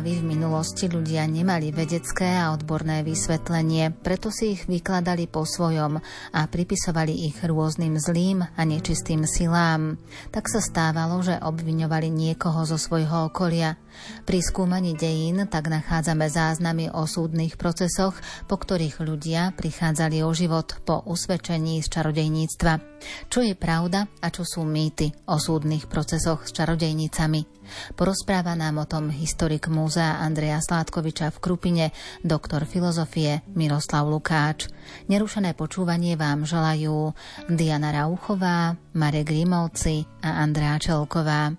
[0.00, 6.00] Javy v minulosti ľudia nemali vedecké a odborné vysvetlenie, preto si ich vykladali po svojom
[6.32, 10.00] a pripisovali ich rôznym zlým a nečistým silám.
[10.32, 13.76] Tak sa stávalo, že obviňovali niekoho zo svojho okolia.
[14.24, 18.16] Pri skúmaní dejín tak nachádzame záznamy o súdnych procesoch,
[18.48, 22.89] po ktorých ľudia prichádzali o život po usvedčení z čarodejníctva.
[23.28, 27.60] Čo je pravda a čo sú mýty o súdnych procesoch s čarodejnicami?
[27.94, 31.86] Porozpráva nám o tom historik múzea Andreja Sládkoviča v Krupine,
[32.26, 34.66] doktor filozofie Miroslav Lukáč.
[35.06, 37.14] Nerušené počúvanie vám želajú
[37.46, 41.54] Diana Rauchová, Marek Grimovci a Andrea Čelková.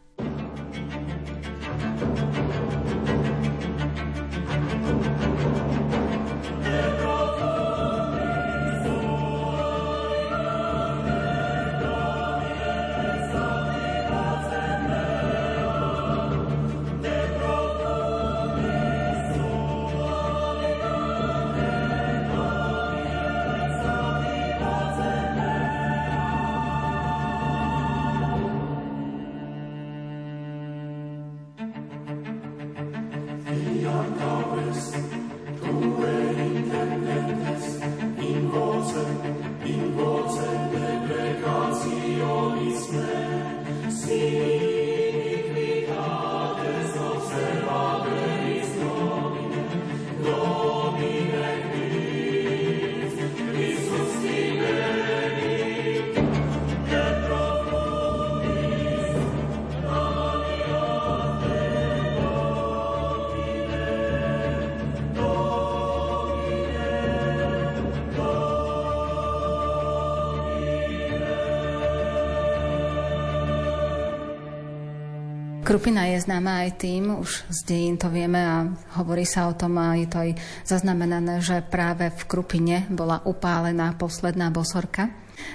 [75.72, 78.68] Krupina je známa aj tým, už z dejín to vieme a
[79.00, 80.36] hovorí sa o tom a je to aj
[80.68, 85.08] zaznamenané, že práve v Krupine bola upálená posledná bosorka.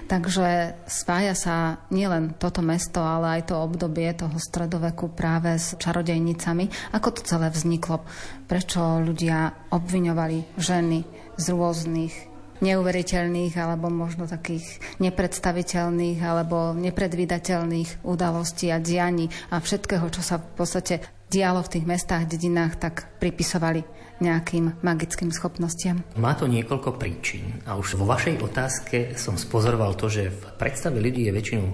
[0.09, 6.97] Takže spája sa nielen toto mesto, ale aj to obdobie toho stredoveku práve s čarodejnicami.
[6.97, 8.01] Ako to celé vzniklo?
[8.49, 11.05] Prečo ľudia obviňovali ženy
[11.37, 20.23] z rôznych neuveriteľných alebo možno takých nepredstaviteľných alebo nepredvídateľných udalostí a dianí a všetkého, čo
[20.23, 20.95] sa v podstate
[21.27, 23.83] dialo v tých mestách, dedinách, tak pripisovali
[24.17, 26.01] nejakým magickým schopnostiam?
[26.17, 30.97] Má to niekoľko príčin a už vo vašej otázke som spozoroval to, že v predstave
[30.97, 31.69] ľudí je väčšinou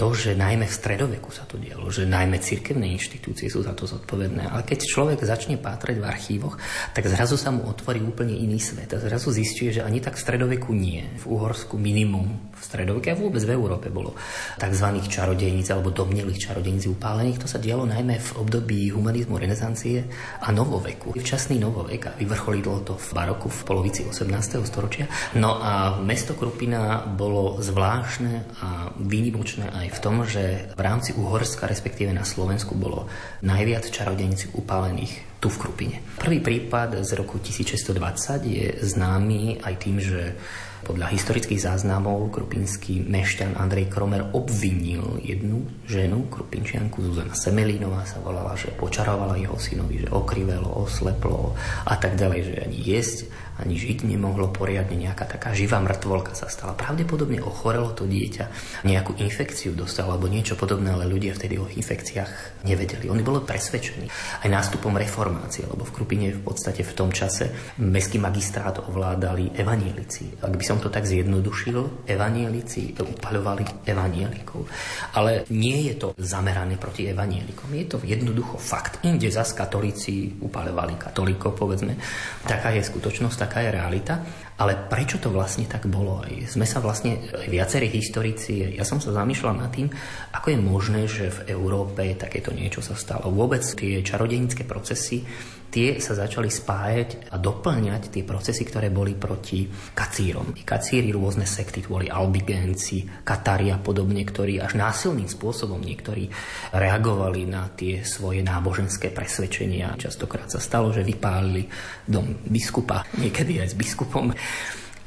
[0.00, 3.84] to, že najmä v stredoveku sa to dialo, že najmä cirkevné inštitúcie sú za to
[3.84, 4.48] zodpovedné.
[4.48, 6.56] Ale keď človek začne pátrať v archívoch,
[6.96, 10.24] tak zrazu sa mu otvorí úplne iný svet a zrazu zistuje, že ani tak v
[10.24, 11.04] stredoveku nie.
[11.20, 14.16] V Uhorsku minimum v stredoveku a vôbec v Európe bolo
[14.56, 14.88] tzv.
[15.04, 17.44] čarodejníc alebo domnelých čarodejníc upálených.
[17.44, 20.08] To sa dialo najmä v období humanizmu, renesancie
[20.40, 21.12] a novoveku.
[21.12, 24.64] Včasný novovek a vyvrcholilo to v baroku v polovici 18.
[24.64, 25.04] storočia.
[25.36, 31.66] No a mesto Krupina bolo zvláštne a výnimočné aj v tom, že v rámci Uhorska,
[31.66, 33.10] respektíve na Slovensku, bolo
[33.42, 35.96] najviac čarodejníc upálených tu v Krupine.
[36.20, 40.36] Prvý prípad z roku 1620 je známy aj tým, že
[40.84, 48.56] podľa historických záznamov krupinský mešťan Andrej Kromer obvinil jednu ženu, krupinčianku Zuzana Semelínová sa volala,
[48.56, 51.52] že počarovala jeho synovi, že okrivelo, osleplo
[51.84, 53.18] a tak ďalej, že ani jesť
[53.60, 56.72] ani žiť nemohlo poriadne, nejaká taká živá mŕtvolka sa stala.
[56.72, 58.48] Pravdepodobne ochorelo to dieťa,
[58.88, 63.12] nejakú infekciu dostalo alebo niečo podobné, ale ľudia vtedy o infekciách nevedeli.
[63.12, 64.08] Oni boli presvedčení
[64.40, 70.40] aj nástupom reformácie, lebo v Krupine v podstate v tom čase mestský magistrát ovládali evanielici.
[70.40, 74.70] Ak by som to tak zjednodušil, evanielici upaľovali evanielikov.
[75.18, 77.74] Ale nie je to zamerané proti evanielikom.
[77.74, 79.02] Je to jednoducho fakt.
[79.02, 81.98] Inde zas katolíci upaľovali katolíkov, povedzme.
[82.46, 84.22] Taká je skutočnosť, taká je realita.
[84.62, 86.22] Ale prečo to vlastne tak bolo?
[86.46, 87.18] Sme sa vlastne,
[87.48, 89.90] viacerí historici, ja som sa zamýšľal nad tým,
[90.36, 93.32] ako je možné, že v Európe takéto niečo sa stalo.
[93.32, 95.24] Vôbec tie čarodejnícke procesy
[95.70, 100.52] tie sa začali spájať a doplňať tie procesy, ktoré boli proti kacírom.
[100.58, 106.26] I kacíri rôzne sekty, boli albigénci, katári a podobne, ktorí až násilným spôsobom niektorí
[106.74, 109.94] reagovali na tie svoje náboženské presvedčenia.
[109.94, 111.70] Častokrát sa stalo, že vypálili
[112.04, 114.34] dom biskupa, niekedy aj s biskupom.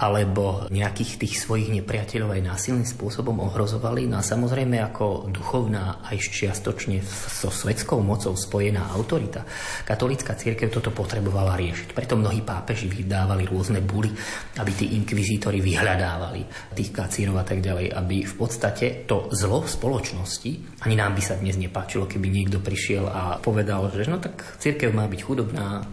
[0.04, 4.04] Alebo nejakých tých svojich nepriateľov aj násilným spôsobom ohrozovali.
[4.04, 9.48] No a samozrejme ako duchovná aj čiastočne so svetskou mocou spojená autorita,
[9.88, 11.96] katolická církev toto potrebovala riešiť.
[11.96, 14.12] Preto mnohí pápeži vydávali rôzne buly,
[14.60, 19.72] aby tí inkvizítori vyhľadávali tých kacírov a tak ďalej, aby v podstate to zlo v
[19.72, 20.52] spoločnosti,
[20.84, 24.92] ani nám by sa dnes nepáčilo, keby niekto prišiel a povedal, že no tak církev
[24.92, 25.88] má byť chudobná,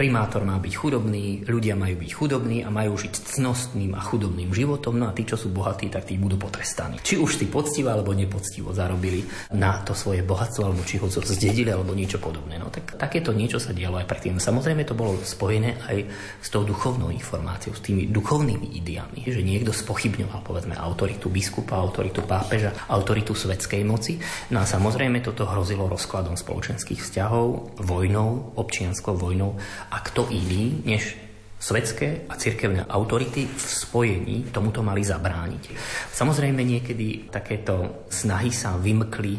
[0.00, 4.96] Primátor má byť chudobný, ľudia majú byť chudobní a majú žiť cnostným a chudobným životom,
[4.96, 6.96] no a tí, čo sú bohatí, tak tí budú potrestaní.
[7.04, 11.68] Či už si poctivo alebo nepoctivo zarobili na to svoje bohatstvo, alebo či ho zdedili,
[11.68, 12.56] alebo niečo podobné.
[12.56, 14.40] No tak takéto niečo sa dialo aj predtým.
[14.40, 16.08] Samozrejme to bolo spojené aj
[16.40, 22.24] s tou duchovnou informáciou, s tými duchovnými ideami, že niekto spochybňoval povedzme autoritu biskupa, autoritu
[22.24, 24.16] pápeža, autoritu svetskej moci.
[24.48, 31.18] No a samozrejme toto hrozilo rozkladom spoločenských vzťahov, vojnou, občianskou vojnou a kto iný, než
[31.60, 35.76] svetské a cirkevné autority v spojení tomuto mali zabrániť.
[36.08, 39.36] Samozrejme niekedy takéto snahy sa vymkli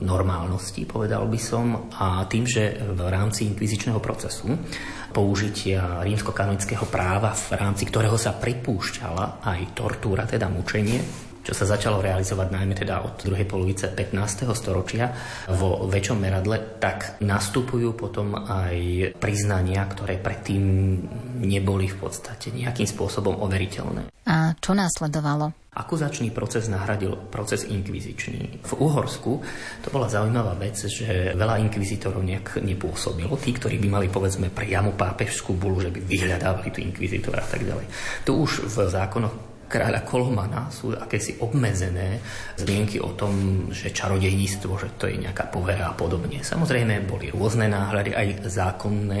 [0.00, 4.48] normálnosti, povedal by som, a tým, že v rámci inkvizičného procesu
[5.12, 12.04] použitia rímsko-kanonického práva, v rámci ktorého sa pripúšťala aj tortúra, teda mučenie, čo sa začalo
[12.04, 14.52] realizovať najmä teda od druhej polovice 15.
[14.52, 15.08] storočia
[15.56, 18.76] vo väčšom meradle, tak nastupujú potom aj
[19.16, 20.60] priznania, ktoré predtým
[21.40, 24.12] neboli v podstate nejakým spôsobom overiteľné.
[24.28, 25.56] A čo následovalo?
[25.72, 28.60] Akuzačný proces nahradil proces inkvizičný.
[28.68, 29.40] V Uhorsku
[29.80, 33.40] to bola zaujímavá vec, že veľa inkvizitorov nejak nepôsobilo.
[33.40, 37.64] Tí, ktorí by mali povedzme priamo pápežskú bulu, že by vyhľadávali tu inkvizitora a tak
[37.64, 37.86] ďalej.
[38.26, 42.18] Tu už v zákonoch kráľa Kolomana sú akési obmedzené
[42.56, 46.40] zmienky o tom, že čarodejníctvo, že to je nejaká povera a podobne.
[46.40, 49.20] Samozrejme, boli rôzne náhľady, aj zákonné,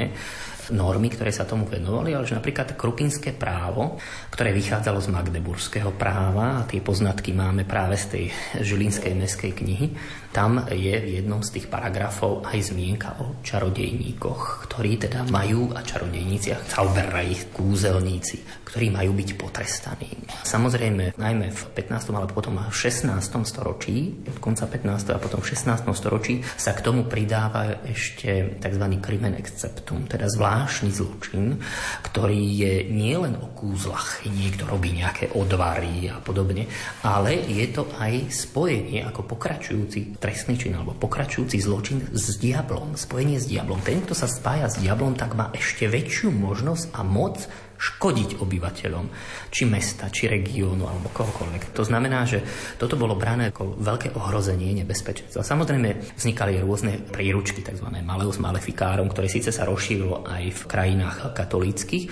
[0.68, 3.96] normy, ktoré sa tomu venovali, ale že napríklad krupinské právo,
[4.28, 8.24] ktoré vychádzalo z magdeburského práva, a tie poznatky máme práve z tej
[8.60, 9.96] Žilinskej meskej knihy,
[10.28, 15.80] tam je v jednom z tých paragrafov aj zmienka o čarodejníkoch, ktorí teda majú, a
[15.80, 20.12] čarodejníciach, zauberaj kúzelníci, ktorí majú byť potrestaní.
[20.44, 22.12] Samozrejme, najmä v 15.
[22.12, 23.08] ale potom v 16.
[23.48, 25.16] storočí, od konca 15.
[25.16, 25.88] a potom v 16.
[25.96, 28.84] storočí sa k tomu pridáva ešte tzv.
[29.00, 31.56] crimen exceptum, teda zvláštny zločin,
[32.04, 36.68] ktorý je nielen o kúzlach, niekto robí nejaké odvary a podobne,
[37.00, 43.38] ale je to aj spojenie ako pokračujúci trestný čin alebo pokračujúci zločin s diablom, spojenie
[43.38, 43.78] s diablom.
[43.82, 47.46] Ten, kto sa spája s diablom, tak má ešte väčšiu možnosť a moc
[47.78, 49.06] škodiť obyvateľom,
[49.54, 51.70] či mesta, či regiónu, alebo kohokoľvek.
[51.78, 52.42] To znamená, že
[52.74, 55.46] toto bolo brané ako veľké ohrozenie nebezpečenstva.
[55.46, 57.86] Samozrejme vznikali rôzne príručky, tzv.
[58.02, 62.10] Maleus Maleficarum, ktoré síce sa rozšírilo aj v krajinách katolíckých,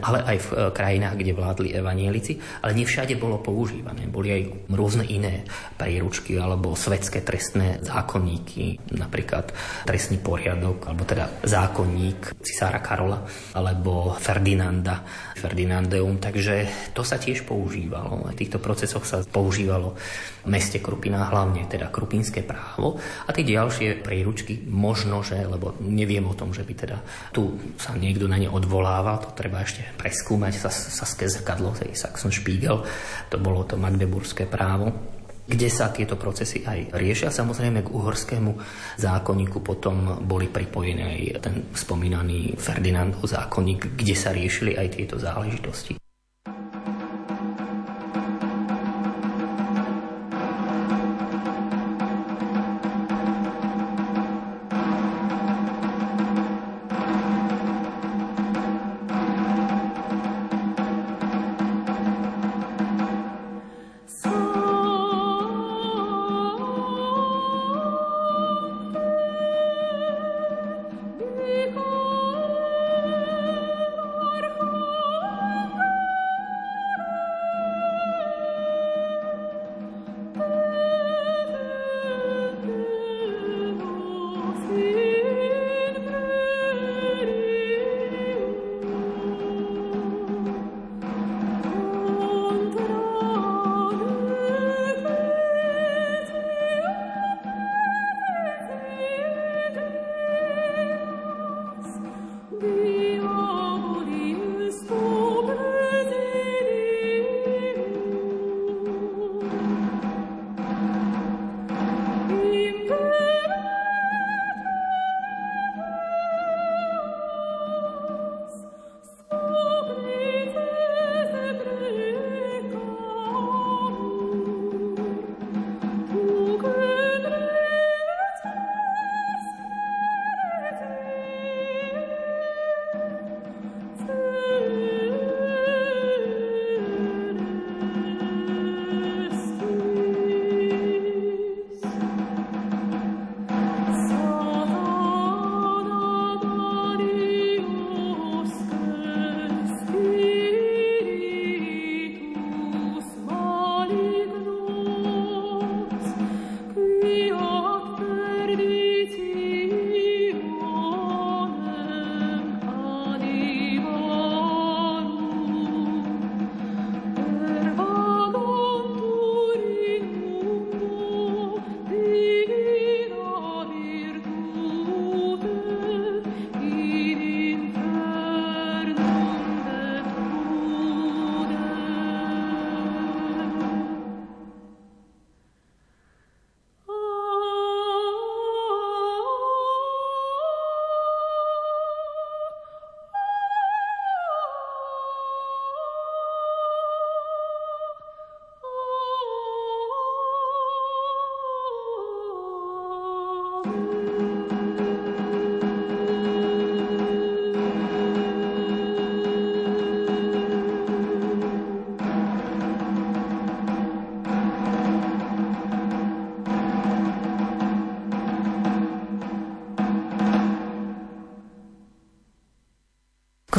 [0.00, 4.08] ale aj v e, krajinách, kde vládli evanielici, ale nevšade bolo používané.
[4.08, 4.42] Boli aj
[4.72, 5.44] rôzne iné
[5.76, 9.52] príručky alebo svetské trestné zákonníky, napríklad
[9.84, 13.20] trestný poriadok, alebo teda zákonník cisára Karola
[13.52, 15.04] alebo Ferdinanda,
[15.36, 18.32] Ferdinandeum, takže to sa tiež používalo.
[18.32, 19.98] V týchto procesoch sa používalo
[20.46, 26.34] meste Krupina hlavne teda krupinské právo a tie ďalšie príručky možno, že, lebo neviem o
[26.34, 26.98] tom, že by teda
[27.30, 32.82] tu sa niekto na ne odvolával, to treba ešte preskúmať sa, saské zrkadlo, Saxon Spiegel,
[33.30, 37.34] to bolo to magdeburské právo kde sa tieto procesy aj riešia.
[37.34, 38.50] Samozrejme k uhorskému
[38.96, 46.01] zákonníku potom boli pripojené aj ten spomínaný Ferdinandov zákonník, kde sa riešili aj tieto záležitosti.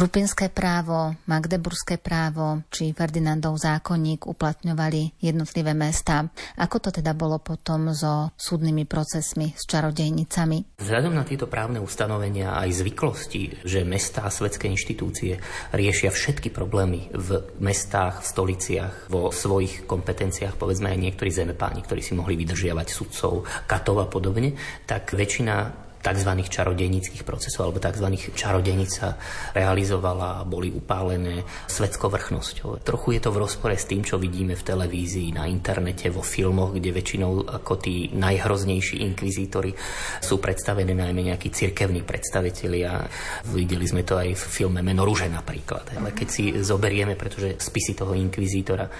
[0.04, 6.28] Krupinské právo, Magdeburské právo či Ferdinandov zákonník uplatňovali jednotlivé mesta.
[6.60, 10.76] Ako to teda bolo potom so súdnymi procesmi s čarodejnicami?
[10.76, 15.40] Vzhľadom na tieto právne ustanovenia aj zvyklosti, že mestá a svetské inštitúcie
[15.72, 22.04] riešia všetky problémy v mestách, v stoliciach, vo svojich kompetenciách, povedzme aj niektorí zemepáni, ktorí
[22.04, 24.52] si mohli vydržiavať sudcov, katov a podobne,
[24.84, 26.30] tak väčšina tzv.
[26.44, 28.12] čarodejnických procesov alebo tzv.
[28.36, 29.16] čarodejnic sa
[29.56, 32.84] realizovala a boli upálené svetskou vrchnosťou.
[32.84, 36.76] Trochu je to v rozpore s tým, čo vidíme v televízii, na internete, vo filmoch,
[36.76, 39.72] kde väčšinou ako tí najhroznejší inkvizítori
[40.20, 43.08] sú predstavení najmä nejakí cirkevní predstavitelia.
[43.48, 45.96] Videli sme to aj v filme Meno napríklad.
[45.96, 48.90] Ale keď si zoberieme, pretože spisy toho inkvizítora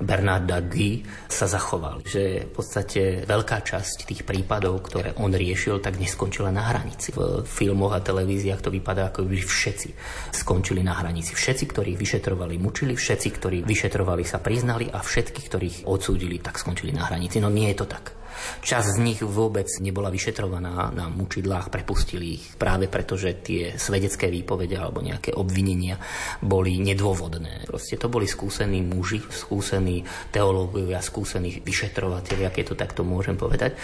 [0.00, 2.00] Bernarda Guy sa zachoval.
[2.04, 7.12] Že v podstate veľká časť tých prípadov, ktoré on riešil, tak neskončila na hranici.
[7.12, 9.88] V filmoch a televíziách to vypadá, ako by všetci
[10.32, 11.36] skončili na hranici.
[11.36, 16.96] Všetci, ktorých vyšetrovali, mučili, všetci, ktorí vyšetrovali, sa priznali a všetky, ktorých odsúdili, tak skončili
[16.96, 17.40] na hranici.
[17.40, 18.19] No nie je to tak.
[18.60, 24.28] Časť z nich vôbec nebola vyšetrovaná na mučidlách, prepustili ich práve preto, že tie svedecké
[24.28, 25.96] výpovede alebo nejaké obvinenia
[26.44, 27.68] boli nedôvodné.
[27.68, 33.76] Proste to boli skúsení muži, skúsení teológovia, skúsení vyšetrovateľi, keď to takto môžem povedať.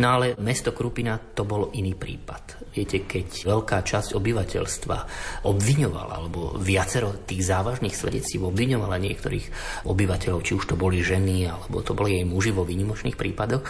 [0.00, 2.72] No ale mesto Krupina to bol iný prípad.
[2.74, 4.96] Viete, keď veľká časť obyvateľstva
[5.46, 9.46] obviňovala, alebo viacero tých závažných svedectví obviňovala niektorých
[9.86, 13.62] obyvateľov, či už to boli ženy, alebo to boli jej muži vo výnimočných prípadoch,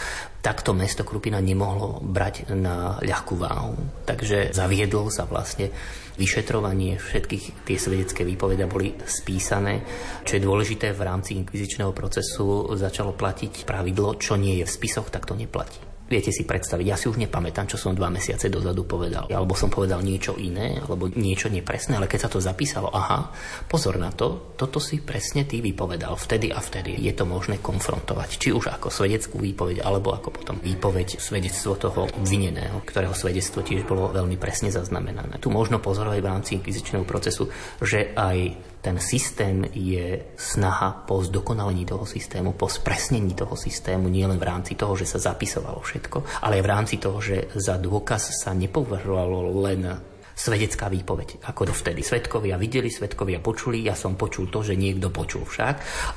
[0.44, 4.04] takto mesto Krupina nemohlo brať na ľahkú váhu.
[4.04, 5.72] Takže zaviedlo sa vlastne
[6.20, 9.80] vyšetrovanie, všetkých tie svedecké výpovede boli spísané.
[10.28, 15.08] Čo je dôležité v rámci inkvizičného procesu, začalo platiť pravidlo, čo nie je v spisoch,
[15.08, 15.93] tak to neplatí.
[16.14, 19.26] Viete si predstaviť, ja si už nepamätám, čo som dva mesiace dozadu povedal.
[19.26, 23.34] Alebo som povedal niečo iné, alebo niečo nepresné, ale keď sa to zapísalo, aha,
[23.66, 26.94] pozor na to, toto si presne ty vypovedal vtedy a vtedy.
[27.02, 32.06] Je to možné konfrontovať, či už ako svedeckú výpoveď, alebo ako potom výpoveď, svedectvo toho
[32.06, 35.42] obvineného, ktorého svedectvo tiež bolo veľmi presne zaznamenané.
[35.42, 37.50] Tu možno pozorovať v rámci inkvizičného procesu,
[37.82, 44.36] že aj ten systém je snaha po zdokonalení toho systému, po spresnení toho systému, nielen
[44.36, 48.36] v rámci toho, že sa zapisovalo všetko, ale aj v rámci toho, že za dôkaz
[48.36, 52.02] sa nepovažovalo len svedecká výpoveď, ako dovtedy.
[52.02, 55.74] Svetkovia videli, svetkovia počuli, ja som počul to, že niekto počul však,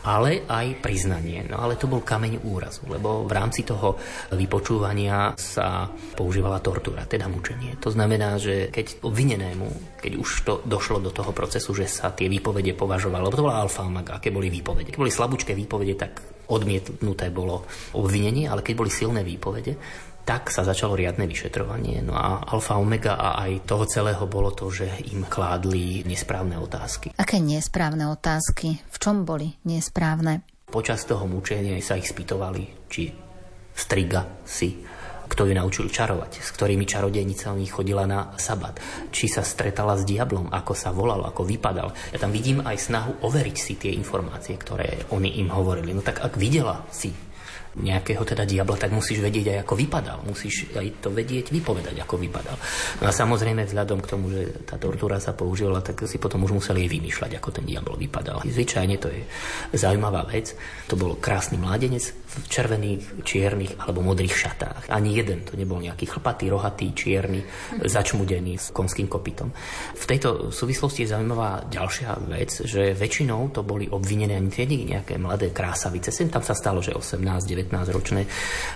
[0.09, 1.45] ale aj priznanie.
[1.45, 3.95] No ale to bol kameň úrazu, lebo v rámci toho
[4.33, 7.77] vypočúvania sa používala tortúra, teda mučenie.
[7.79, 12.25] To znamená, že keď obvinenému, keď už to došlo do toho procesu, že sa tie
[12.25, 14.91] výpovede považovalo, lebo to bola alfa aké boli výpovede.
[14.91, 16.11] Keď boli slabúčké výpovede, tak
[16.47, 19.75] odmietnuté bolo obvinenie, ale keď boli silné výpovede,
[20.27, 22.03] tak sa začalo riadne vyšetrovanie.
[22.03, 27.15] No a alfa omega a aj toho celého bolo to, že im kládli nesprávne otázky.
[27.15, 28.83] Aké nesprávne otázky?
[28.91, 30.43] V čom boli nesprávne?
[30.67, 33.07] Počas toho mučenia sa ich spýtovali, či
[33.71, 34.83] striga si
[35.27, 38.79] kto ju naučil čarovať, s ktorými čarodejnicami chodila na sabat,
[39.11, 41.91] či sa stretala s diablom, ako sa volal, ako vypadal.
[42.15, 45.91] Ja tam vidím aj snahu overiť si tie informácie, ktoré oni im hovorili.
[45.91, 47.11] No tak ak videla si
[47.77, 50.17] nejakého teda diabla, tak musíš vedieť aj ako vypadal.
[50.25, 52.57] Musíš aj to vedieť, vypovedať, ako vypadal.
[53.01, 56.57] No a samozrejme vzhľadom k tomu, že tá tortúra sa používala, tak si potom už
[56.57, 58.41] museli aj vymýšľať, ako ten diabol vypadal.
[58.45, 59.21] Zvyčajne to je
[59.77, 60.57] zaujímavá vec.
[60.89, 64.91] To bol krásny mládenec v červených, čiernych alebo modrých šatách.
[64.91, 67.41] Ani jeden to nebol nejaký chlpatý, rohatý, čierny,
[67.81, 69.49] začmudený s konským kopytom.
[69.95, 74.53] V tejto súvislosti je zaujímavá ďalšia vec, že väčšinou to boli obvinené ani
[74.87, 76.13] nejaké mladé krásavice.
[76.13, 78.21] Sem tam sa stalo, že 18, 19 19-ročné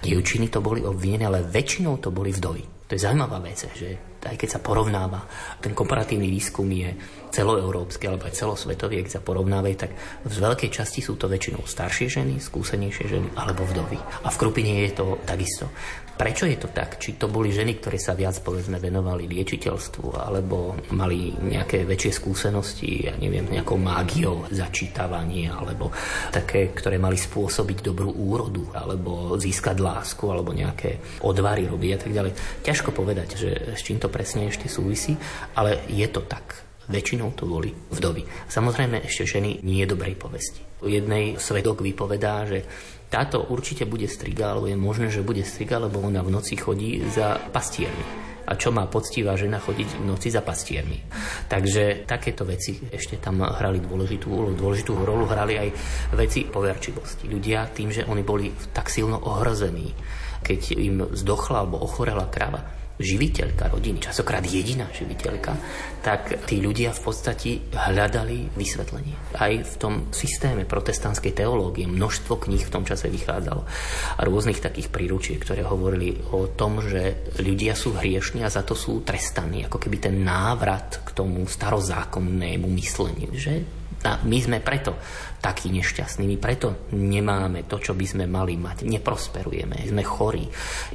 [0.04, 2.84] dievčiny to boli obvinené, ale väčšinou to boli vdovy.
[2.92, 5.24] To je zaujímavá vec, že aj keď sa porovnáva,
[5.64, 6.92] ten komparatívny výskum je
[7.32, 9.96] celoeurópsky alebo aj celosvetový, keď sa porovnávajú, tak
[10.28, 13.96] v veľkej časti sú to väčšinou staršie ženy, skúsenejšie ženy alebo vdovy.
[13.96, 15.72] A v Krupine je to takisto.
[16.22, 17.02] Prečo je to tak?
[17.02, 23.10] Či to boli ženy, ktoré sa viac povedzme venovali liečiteľstvu alebo mali nejaké väčšie skúsenosti,
[23.10, 25.90] ja neviem, nejakou mágiou začítavanie alebo
[26.30, 32.12] také, ktoré mali spôsobiť dobrú úrodu alebo získať lásku alebo nejaké odvary robiť a tak
[32.14, 32.32] ďalej.
[32.62, 35.18] Ťažko povedať, že s čím to presne ešte súvisí,
[35.58, 38.28] ale je to tak Väčšinou to boli vdovy.
[38.52, 40.60] Samozrejme ešte ženy nie dobrej povesti.
[40.84, 42.68] Jednej svedok vypovedá, že
[43.12, 47.04] táto určite bude striga, alebo je možné, že bude striga, lebo ona v noci chodí
[47.12, 51.00] za pastiermi a čo má poctivá žena chodiť v noci za pastiermi.
[51.48, 54.52] Takže takéto veci ešte tam hrali dôležitú úlohu.
[54.52, 55.70] Dôležitú rolu hrali aj
[56.20, 57.32] veci poverčivosti.
[57.32, 59.94] Ľudia tým, že oni boli tak silno ohrození,
[60.44, 65.56] keď im zdochla alebo ochorela krava, živiteľka rodiny, časokrát jediná živiteľka,
[66.02, 69.38] tak tí ľudia v podstate hľadali vysvetlenie.
[69.38, 73.62] Aj v tom systéme protestantskej teológie množstvo kníh v tom čase vychádzalo
[74.18, 78.78] a rôznych takých príručiek, ktoré hovorili o tom, že ľudia sú hriešni a za to
[78.78, 84.98] sú trestaní, ako keby ten návrat k tomu starozákonnému mysleniu, že a my sme preto
[85.42, 88.86] takí nešťastní, my preto nemáme to, čo by sme mali mať.
[88.86, 90.46] Neprosperujeme, sme chorí,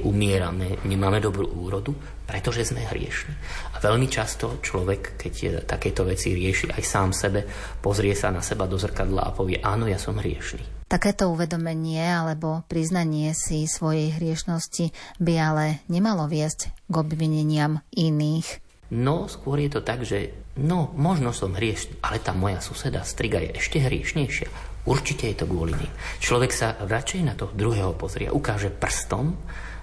[0.03, 1.91] umierame, nemáme dobrú úrodu,
[2.23, 3.31] pretože sme hriešni.
[3.75, 7.43] A veľmi často človek, keď takéto veci rieši aj sám sebe,
[7.79, 10.87] pozrie sa na seba do zrkadla a povie, áno, ja som hriešný.
[10.87, 18.66] Takéto uvedomenie alebo priznanie si svojej hriešnosti by ale nemalo viesť k obvineniam iných.
[18.87, 20.31] No, skôr je to tak, že
[20.63, 24.47] no, možno som hriešný, ale tá moja suseda striga je ešte hriešnejšia.
[24.87, 25.91] Určite je to kvôli nej.
[26.23, 29.35] Človek sa radšej na toho druhého pozrie, ukáže prstom,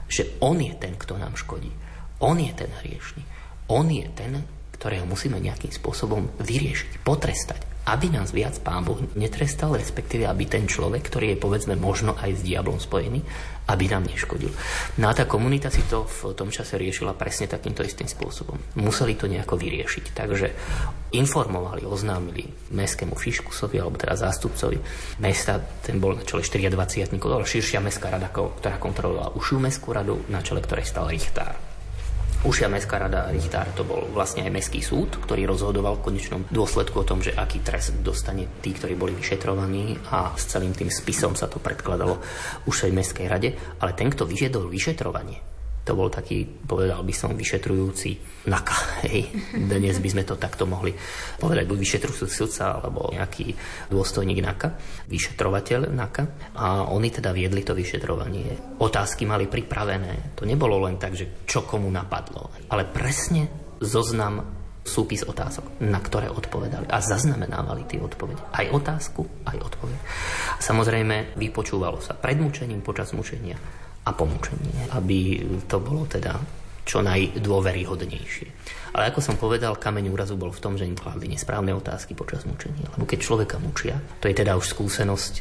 [0.08, 1.68] že on je ten, kto nám škodí.
[2.24, 3.20] On je ten hriešný.
[3.68, 4.40] On je ten,
[4.80, 10.64] ktorého musíme nejakým spôsobom vyriešiť, potrestať aby nás viac Pán Boh netrestal, respektíve aby ten
[10.64, 13.20] človek, ktorý je povedzme možno aj s diablom spojený,
[13.64, 14.52] aby nám neškodil.
[15.00, 18.56] No a tá komunita si to v tom čase riešila presne takýmto istým spôsobom.
[18.80, 20.04] Museli to nejako vyriešiť.
[20.12, 20.48] Takže
[21.16, 24.80] informovali, oznámili mestskému fiškusovi, alebo teda zástupcovi
[25.20, 30.20] mesta, ten bol na čele 24 ale širšia mestská rada, ktorá kontrolovala užšiu mestskú radu,
[30.28, 31.73] na čele ktorej stal Richtár.
[32.44, 37.00] Užšia mestská rada Richtár to bol vlastne aj mestský súd, ktorý rozhodoval v konečnom dôsledku
[37.00, 41.32] o tom, že aký trest dostane tí, ktorí boli vyšetrovaní a s celým tým spisom
[41.32, 42.20] sa to predkladalo
[42.68, 43.56] už aj mestskej rade.
[43.80, 45.53] Ale ten, kto vyžiadol vyšetrovanie,
[45.84, 48.16] to bol taký, povedal by som, vyšetrujúci
[48.48, 48.76] NAKA.
[49.08, 49.28] Hej.
[49.52, 50.96] Dnes by sme to takto mohli
[51.36, 53.52] povedať, buď vyšetrujúci sudca, alebo nejaký
[53.92, 54.68] dôstojník NAKA,
[55.12, 56.24] vyšetrovateľ NAKA.
[56.56, 58.80] A oni teda viedli to vyšetrovanie.
[58.80, 60.36] Otázky mali pripravené.
[60.40, 66.28] To nebolo len tak, že čo komu napadlo, ale presne zoznam súpis otázok, na ktoré
[66.28, 68.52] odpovedali a zaznamenávali tie odpovede.
[68.52, 69.98] Aj otázku, aj odpoveď.
[70.60, 73.56] Samozrejme, vypočúvalo sa pred mučením, počas mučenia,
[74.04, 76.36] a pomúčenie, aby to bolo teda
[76.84, 78.48] čo najdôveryhodnejšie.
[78.92, 82.44] Ale ako som povedal, kameň úrazu bol v tom, že im kladli nesprávne otázky počas
[82.44, 82.92] mučenia.
[82.94, 85.34] Lebo keď človeka mučia, to je teda už skúsenosť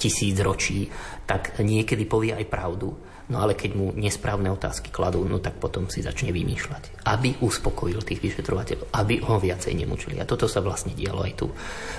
[0.00, 0.88] tisíc ročí,
[1.28, 5.90] tak niekedy povie aj pravdu, No ale keď mu nesprávne otázky kladú, no tak potom
[5.90, 7.02] si začne vymýšľať.
[7.10, 10.22] Aby uspokojil tých vyšetrovateľov, aby ho viacej nemučili.
[10.22, 11.50] A toto sa vlastne dialo aj tu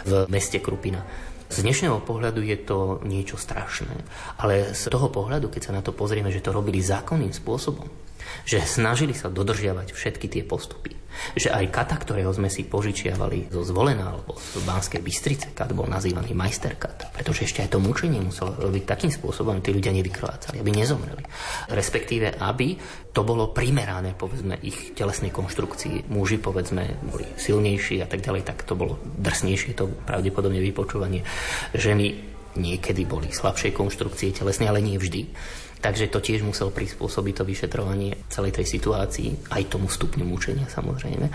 [0.08, 1.04] v meste Krupina.
[1.48, 4.04] Z dnešného pohľadu je to niečo strašné.
[4.44, 8.07] Ale z toho pohľadu, keď sa na to pozrieme, že to robili zákonným spôsobom,
[8.46, 10.96] že snažili sa dodržiavať všetky tie postupy.
[11.34, 15.90] Že aj kata, ktorého sme si požičiavali zo Zvolena alebo z Banskej Bystrice, kat bol
[15.90, 20.72] nazývaný majsterkat, pretože ešte aj to mučenie muselo robiť takým spôsobom, tí ľudia nevykrvácali, aby
[20.78, 21.26] nezomreli.
[21.74, 22.78] Respektíve, aby
[23.10, 26.06] to bolo primerané, povedzme, ich telesnej konštrukcii.
[26.14, 31.26] Muži, povedzme, boli silnejší a tak ďalej, tak to bolo drsnejšie, to pravdepodobne vypočúvanie.
[31.74, 35.30] Ženy niekedy boli slabšej konštrukcie telesnej, ale nie vždy.
[35.78, 41.30] Takže to tiež musel prispôsobiť to vyšetrovanie celej tej situácii, aj tomu stupňu mučenia samozrejme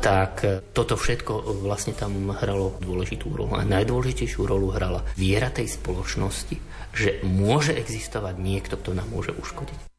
[0.00, 3.52] tak toto všetko vlastne tam hralo dôležitú rolu.
[3.52, 6.56] A najdôležitejšiu rolu hrala viera tej spoločnosti,
[6.96, 9.89] že môže existovať niekto, kto nám môže uškodiť.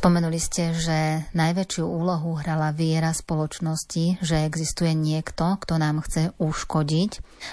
[0.00, 7.10] Spomenuli ste, že najväčšiu úlohu hrala viera spoločnosti, že existuje niekto, kto nám chce uškodiť,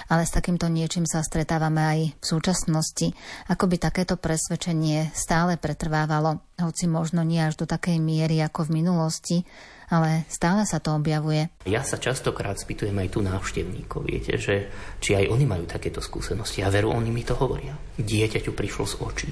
[0.08, 3.12] ale s takýmto niečím sa stretávame aj v súčasnosti.
[3.52, 8.80] Ako by takéto presvedčenie stále pretrvávalo, hoci možno nie až do takej miery ako v
[8.80, 9.44] minulosti,
[9.88, 11.48] ale stále sa to objavuje.
[11.64, 14.68] Ja sa častokrát spýtujem aj tu návštevníkov, viete, že
[15.00, 16.60] či aj oni majú takéto skúsenosti.
[16.64, 17.76] A veru, oni mi to hovoria.
[17.98, 19.30] Dieťaťu prišlo z očí.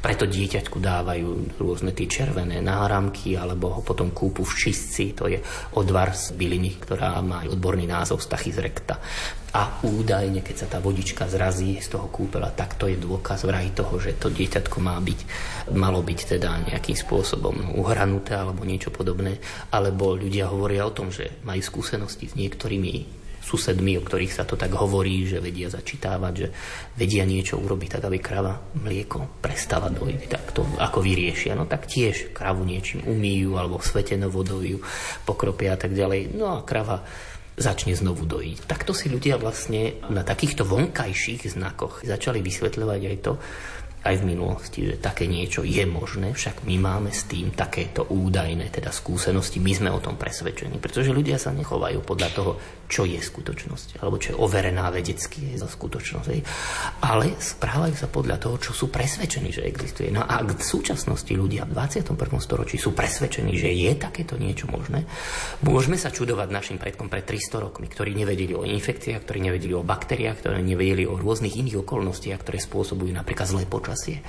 [0.00, 5.38] Preto dieťaťku dávajú rôzne tie červené náramky, alebo ho potom kúpu v čistci, to je
[5.76, 8.98] odvar z byliny, ktorá má odborný názov z rekta
[9.56, 13.72] a údajne, keď sa tá vodička zrazí z toho kúpela, tak to je dôkaz vraj
[13.72, 15.20] toho, že to dieťatko má byť,
[15.72, 19.40] malo byť teda nejakým spôsobom uhranuté alebo niečo podobné.
[19.72, 24.60] Alebo ľudia hovoria o tom, že majú skúsenosti s niektorými susedmi, o ktorých sa to
[24.60, 26.48] tak hovorí, že vedia začítavať, že
[26.98, 30.20] vedia niečo urobiť tak, aby krava mlieko prestala dojiť.
[30.26, 31.56] Tak to ako vyriešia.
[31.56, 34.82] No tak tiež kravu niečím umýjú alebo svetenou vodou ju
[35.24, 36.34] pokropia a tak ďalej.
[36.36, 37.06] No a krava
[37.56, 38.68] začne znovu dojiť.
[38.68, 43.32] Takto si ľudia vlastne na takýchto vonkajších znakoch začali vysvetľovať aj to,
[44.06, 48.70] aj v minulosti, že také niečo je možné, však my máme s tým takéto údajné
[48.70, 52.52] teda skúsenosti, my sme o tom presvedčení, pretože ľudia sa nechovajú podľa toho,
[52.86, 56.28] čo je skutočnosť, alebo čo je overená vedecky za skutočnosť,
[57.02, 60.14] ale správajú sa podľa toho, čo sú presvedčení, že existuje.
[60.14, 62.14] No a v súčasnosti ľudia v 21.
[62.38, 65.02] storočí sú presvedčení, že je takéto niečo možné,
[65.66, 69.82] môžeme sa čudovať našim predkom pred 300 rokmi, ktorí nevedeli o infekciách, ktorí nevedeli o
[69.82, 74.20] baktériách, ktorí nevedeli o rôznych iných okolnostiach, ktoré spôsobujú napríklad zlé počas počasie.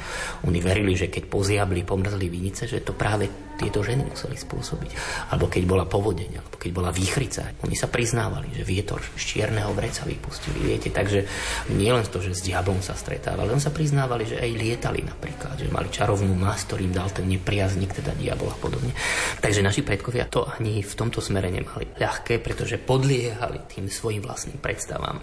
[0.48, 3.28] Oni verili, že keď poziabli, pomrzli vinice, že to práve
[3.60, 4.90] tieto ženy museli spôsobiť.
[5.34, 7.58] Alebo keď bola povodeň, alebo keď bola výchrica.
[7.66, 10.62] Oni sa priznávali, že vietor z čierneho vreca vypustili.
[10.62, 11.26] Viete, takže
[11.74, 15.58] nie len to, že s diablom sa stretávali, len sa priznávali, že aj lietali napríklad,
[15.58, 18.94] že mali čarovnú más, ktorým dal ten nepriaznik, teda diabol a podobne.
[19.42, 24.62] Takže naši predkovia to ani v tomto smere nemali ľahké, pretože podliehali tým svojim vlastným
[24.62, 25.18] predstavám.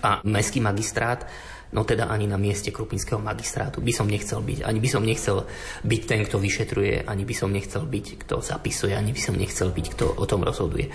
[0.00, 1.26] A mestský magistrát
[1.70, 4.66] No teda ani na mieste Krupinského magistrátu by som nechcel byť.
[4.66, 5.46] Ani by som nechcel
[5.86, 9.70] byť ten, kto vyšetruje, ani by som nechcel byť, kto zapisuje, ani by som nechcel
[9.70, 10.90] byť, kto o tom rozhoduje.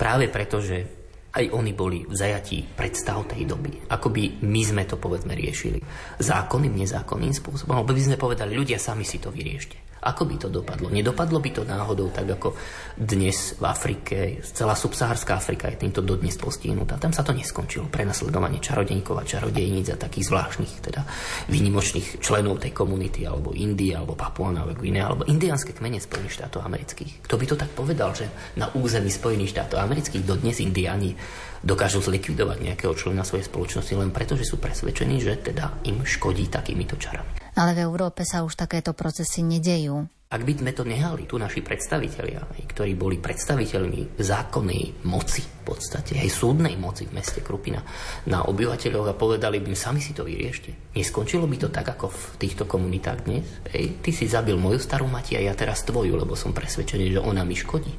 [0.00, 3.84] Práve preto, že aj oni boli v zajatí predstav tej doby.
[3.90, 5.82] Ako by my sme to povedzme riešili.
[6.22, 7.74] Zákonným, nezákonným spôsobom.
[7.74, 9.83] Alebo by sme povedali, ľudia sami si to vyriešte.
[10.04, 10.92] Ako by to dopadlo?
[10.92, 12.52] Nedopadlo by to náhodou tak, ako
[12.92, 17.00] dnes v Afrike, celá subsahárska Afrika je týmto dodnes postihnutá.
[17.00, 17.88] Tam sa to neskončilo.
[17.88, 21.08] Prenasledovanie čarodejníkov a čarodejníc a takých zvláštnych, teda
[21.48, 26.60] výnimočných členov tej komunity, alebo Indie, alebo Papua Nové Guinea, alebo indianské kmene Spojených štátov
[26.68, 27.24] amerických.
[27.24, 28.28] Kto by to tak povedal, že
[28.60, 31.16] na území Spojených štátov amerických dodnes Indiani
[31.64, 36.52] dokážu zlikvidovať nejakého člena svojej spoločnosti len preto, že sú presvedčení, že teda im škodí
[36.52, 37.43] takýmito čarami.
[37.54, 40.10] Ale v Európe sa už takéto procesy nedejú.
[40.34, 46.18] Ak by sme to nehali, tu naši predstavitelia, ktorí boli predstaviteľmi zákonnej moci, v podstate
[46.18, 47.78] aj súdnej moci v meste Krupina,
[48.26, 50.90] na obyvateľov a povedali by im, sami si to vyriešte.
[50.98, 53.46] Neskončilo by to tak, ako v týchto komunitách dnes?
[53.70, 57.22] Ej, ty si zabil moju starú mati a ja teraz tvoju, lebo som presvedčený, že
[57.22, 57.94] ona mi škodí.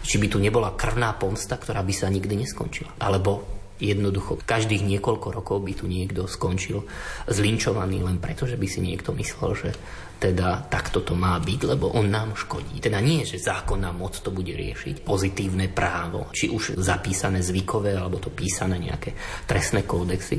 [0.00, 2.96] Či by tu nebola krvná pomsta, ktorá by sa nikdy neskončila.
[2.96, 6.86] Alebo Jednoducho, každých niekoľko rokov by tu niekto skončil
[7.26, 9.70] zlinčovaný len preto, že by si niekto myslel, že
[10.22, 12.78] teda takto to má byť, lebo on nám škodí.
[12.78, 18.22] Teda nie, že zákonná moc to bude riešiť, pozitívne právo, či už zapísané zvykové, alebo
[18.22, 19.12] to písané nejaké
[19.44, 20.38] trestné kódexy,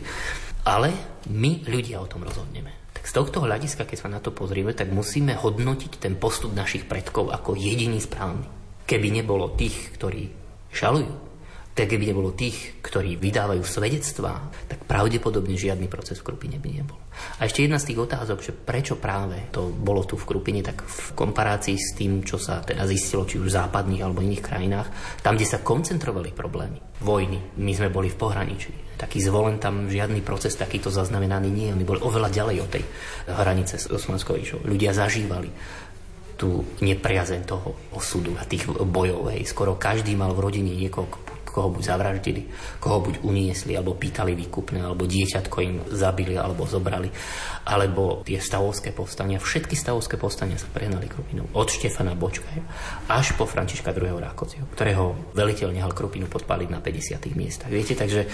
[0.65, 2.87] ale my ľudia o tom rozhodneme.
[2.95, 6.87] Tak z tohto hľadiska, keď sa na to pozrieme, tak musíme hodnotiť ten postup našich
[6.87, 8.47] predkov ako jediný správny.
[8.87, 10.31] Keby nebolo tých, ktorí
[10.71, 11.34] šalujú,
[11.75, 16.95] tak keby nebolo tých, ktorí vydávajú svedectvá, tak pravdepodobne žiadny proces v Krupine by nebol.
[17.43, 20.87] A ešte jedna z tých otázok, že prečo práve to bolo tu v Krupine, tak
[20.87, 25.19] v komparácii s tým, čo sa teda zistilo, či už v západných alebo iných krajinách,
[25.19, 30.23] tam, kde sa koncentrovali problémy, vojny, my sme boli v pohraničí, taký zvolen tam žiadny
[30.23, 31.75] proces takýto zaznamenaný nie.
[31.75, 32.83] Oni boli oveľa ďalej od tej
[33.27, 34.63] hranice s Osmanskou ríšou.
[34.63, 35.51] Ľudia zažívali
[36.39, 39.35] tú nepriazeň toho osudu a tých bojov.
[39.35, 39.51] Hej.
[39.51, 42.51] Skoro každý mal v rodine niekoľko koho buď zavraždili,
[42.83, 47.07] koho buď uniesli, alebo pýtali výkupné, alebo dieťatko im zabili, alebo zobrali,
[47.63, 49.39] alebo tie stavovské povstania.
[49.39, 51.47] Všetky stavovské povstania sa prehnali Krupinou.
[51.55, 52.51] Od Štefana Bočka
[53.07, 54.19] až po Františka II.
[54.19, 57.23] Rákociho, ktorého veliteľ nehal Krupinu podpáliť na 50.
[57.39, 57.71] miestach.
[57.71, 58.27] Viete, takže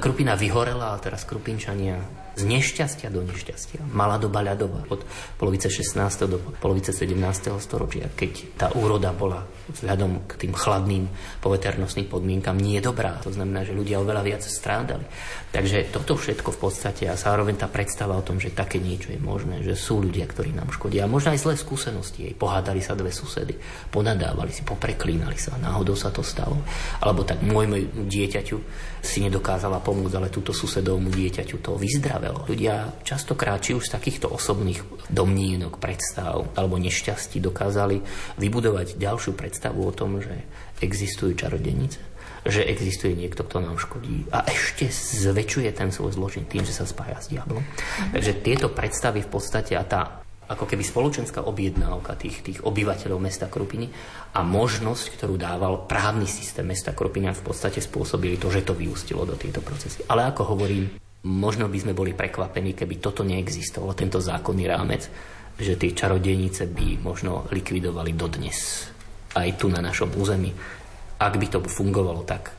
[0.00, 3.84] Krupina vyhorela, a teraz Krupinčania z nešťastia do nešťastia.
[3.92, 5.04] Malá doba ľadová od
[5.36, 5.98] polovice 16.
[6.28, 7.12] do polovice 17.
[7.60, 11.04] storočia, keď tá úroda bola vzhľadom k tým chladným
[11.38, 13.20] poveternostným podmienkam nie dobrá.
[13.22, 15.06] To znamená, že ľudia oveľa viac strádali.
[15.52, 19.20] Takže toto všetko v podstate a zároveň tá predstava o tom, že také niečo je
[19.20, 21.04] možné, že sú ľudia, ktorí nám škodia.
[21.04, 22.32] A možno aj zlé skúsenosti.
[22.32, 23.54] Pohádali sa dve susedy,
[23.92, 26.58] ponadávali si, popreklínali sa, náhodou sa to stalo.
[27.04, 28.56] Alebo tak môjmu dieťaťu
[29.02, 32.46] si nedokázala pomôcť, ale túto susedovmu dieťaťu to vyzdravelo.
[32.46, 34.78] Ľudia častokrát, či už z takýchto osobných
[35.10, 37.98] domnienok, predstav alebo nešťastí dokázali
[38.38, 40.46] vybudovať ďalšiu predstavu o tom, že
[40.78, 42.12] existujú čarodenice
[42.42, 46.82] že existuje niekto, kto nám škodí a ešte zväčšuje ten svoj zločin tým, že sa
[46.82, 47.62] spája s diablom.
[47.62, 48.12] Mm-hmm.
[48.18, 53.46] Takže tieto predstavy v podstate a tá ako keby spoločenská objednávka tých, tých obyvateľov mesta
[53.46, 53.88] Krupiny
[54.34, 59.22] a možnosť, ktorú dával právny systém mesta Krupiny v podstate spôsobili to, že to vyústilo
[59.22, 60.02] do tieto procesy.
[60.10, 65.06] Ale ako hovorím, možno by sme boli prekvapení, keby toto neexistovalo, tento zákonný rámec,
[65.56, 68.88] že tie čarodejnice by možno likvidovali dodnes
[69.32, 70.52] aj tu na našom území
[71.22, 72.50] ak by to fungovalo tak,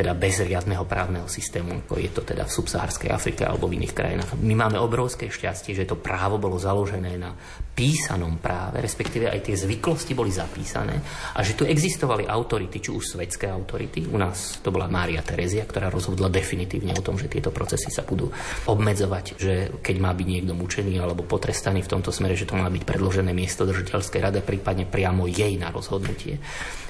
[0.00, 3.92] teda bez riadneho právneho systému, ako je to teda v subsahárskej Afrike alebo v iných
[3.92, 4.32] krajinách.
[4.40, 7.36] My máme obrovské šťastie, že to právo bolo založené na
[7.70, 11.00] písanom práve, respektíve aj tie zvyklosti boli zapísané
[11.32, 14.04] a že tu existovali autority, či už svetské autority.
[14.10, 18.04] U nás to bola Mária Terezia, ktorá rozhodla definitívne o tom, že tieto procesy sa
[18.04, 18.28] budú
[18.68, 22.68] obmedzovať, že keď má byť niekto mučený alebo potrestaný v tomto smere, že to má
[22.68, 26.42] byť predložené miesto držiteľskej rade, prípadne priamo jej na rozhodnutie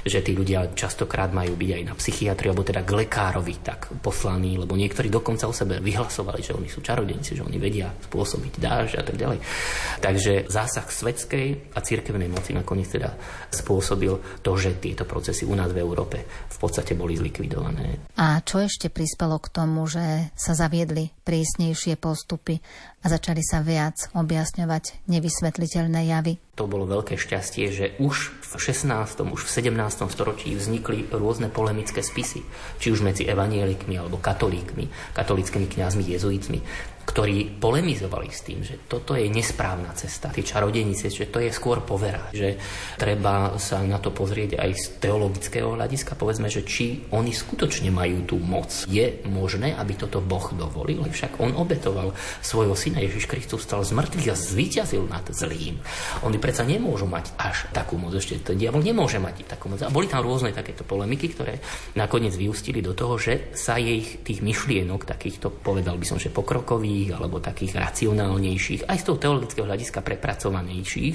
[0.05, 4.57] že tí ľudia častokrát majú byť aj na psychiatri, alebo teda k lekárovi tak poslaní,
[4.57, 8.97] lebo niektorí dokonca o sebe vyhlasovali, že oni sú čarodenci, že oni vedia spôsobiť dáž
[8.97, 9.39] a tak ďalej.
[10.01, 13.19] Takže zásah svetskej a cirkevnej moci nakoniec teda
[13.51, 18.15] spôsobil to, že tieto procesy u nás v Európe v podstate boli zlikvidované.
[18.15, 22.63] A čo ešte prispelo k tomu, že sa zaviedli prísnejšie postupy
[23.03, 26.39] a začali sa viac objasňovať nevysvetliteľné javy?
[26.61, 29.25] to bolo veľké šťastie, že už v 16.
[29.33, 30.13] už v 17.
[30.13, 32.45] storočí vznikli rôzne polemické spisy,
[32.77, 36.61] či už medzi evanielikmi alebo katolíkmi, katolickými kňazmi, jezuitmi,
[37.11, 41.83] ktorí polemizovali s tým, že toto je nesprávna cesta, tie čarodenice, že to je skôr
[41.83, 42.55] povera, že
[42.95, 48.23] treba sa na to pozrieť aj z teologického hľadiska, povedzme, že či oni skutočne majú
[48.31, 48.71] tú moc.
[48.87, 53.91] Je možné, aby toto Boh dovolil, však on obetoval svojho syna Ježiš Kristus stal z
[53.91, 55.83] mŕtvych a zvíťazil nad zlým.
[56.23, 59.83] Oni predsa nemôžu mať až takú moc, ešte ten diabol nemôže mať takú moc.
[59.83, 61.59] A boli tam rôzne takéto polemiky, ktoré
[61.99, 67.00] nakoniec vyústili do toho, že sa jej tých myšlienok, takýchto, povedal by som, že pokrokových,
[67.01, 71.15] lepších alebo takých racionálnejších, aj z toho teologického hľadiska prepracovanejších,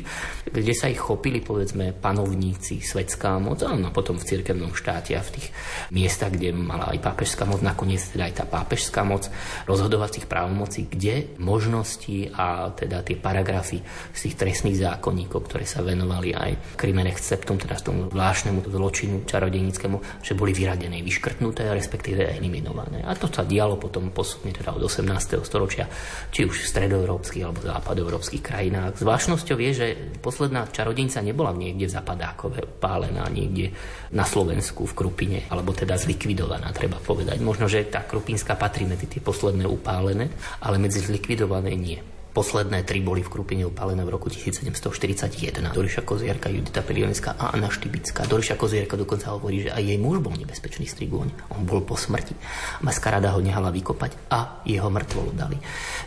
[0.49, 5.21] kde sa ich chopili povedzme panovníci, svetská moc, a no, potom v cirkevnom štáte a
[5.21, 5.47] v tých
[5.93, 9.29] miestach, kde mala aj pápežská moc, nakoniec teda aj tá pápežská moc
[9.69, 16.33] rozhodovacích právomocí, kde možnosti a teda tie paragrafy z tých trestných zákonníkov, ktoré sa venovali
[16.33, 23.05] aj krimene septum, teda tomu zvláštnemu zločinu čarodejnickému, že boli vyradené, vyškrtnuté, respektíve eliminované.
[23.05, 25.43] A to sa dialo potom posudne teda od 18.
[25.43, 25.91] storočia storočia,
[26.31, 28.99] či už v stredoeurópskych alebo západoeurópskych krajinách.
[28.99, 29.87] Zvláštnosťou je, že
[30.23, 33.75] posledná čarodejnica nebola niekde v Zapadákove pálená, niekde
[34.15, 37.39] na Slovensku v Krupine, alebo teda zlikvidovaná, treba povedať.
[37.43, 40.31] Možno, že tá Krupinská patrí medzi tie posledné upálené,
[40.63, 42.14] ale medzi zlikvidované nie.
[42.35, 45.71] Posledné tri boli v Krupine upálené v roku 1741.
[45.71, 48.27] Doriša Kozierka, Judita Pelionská a Anna Štybická.
[48.27, 51.31] Doriša Kozierka dokonca hovorí, že aj jej muž bol nebezpečný strigóň.
[51.55, 52.35] On bol po smrti.
[52.83, 55.55] Maskarada ho nehala vykopať a jeho mŕtvolu dali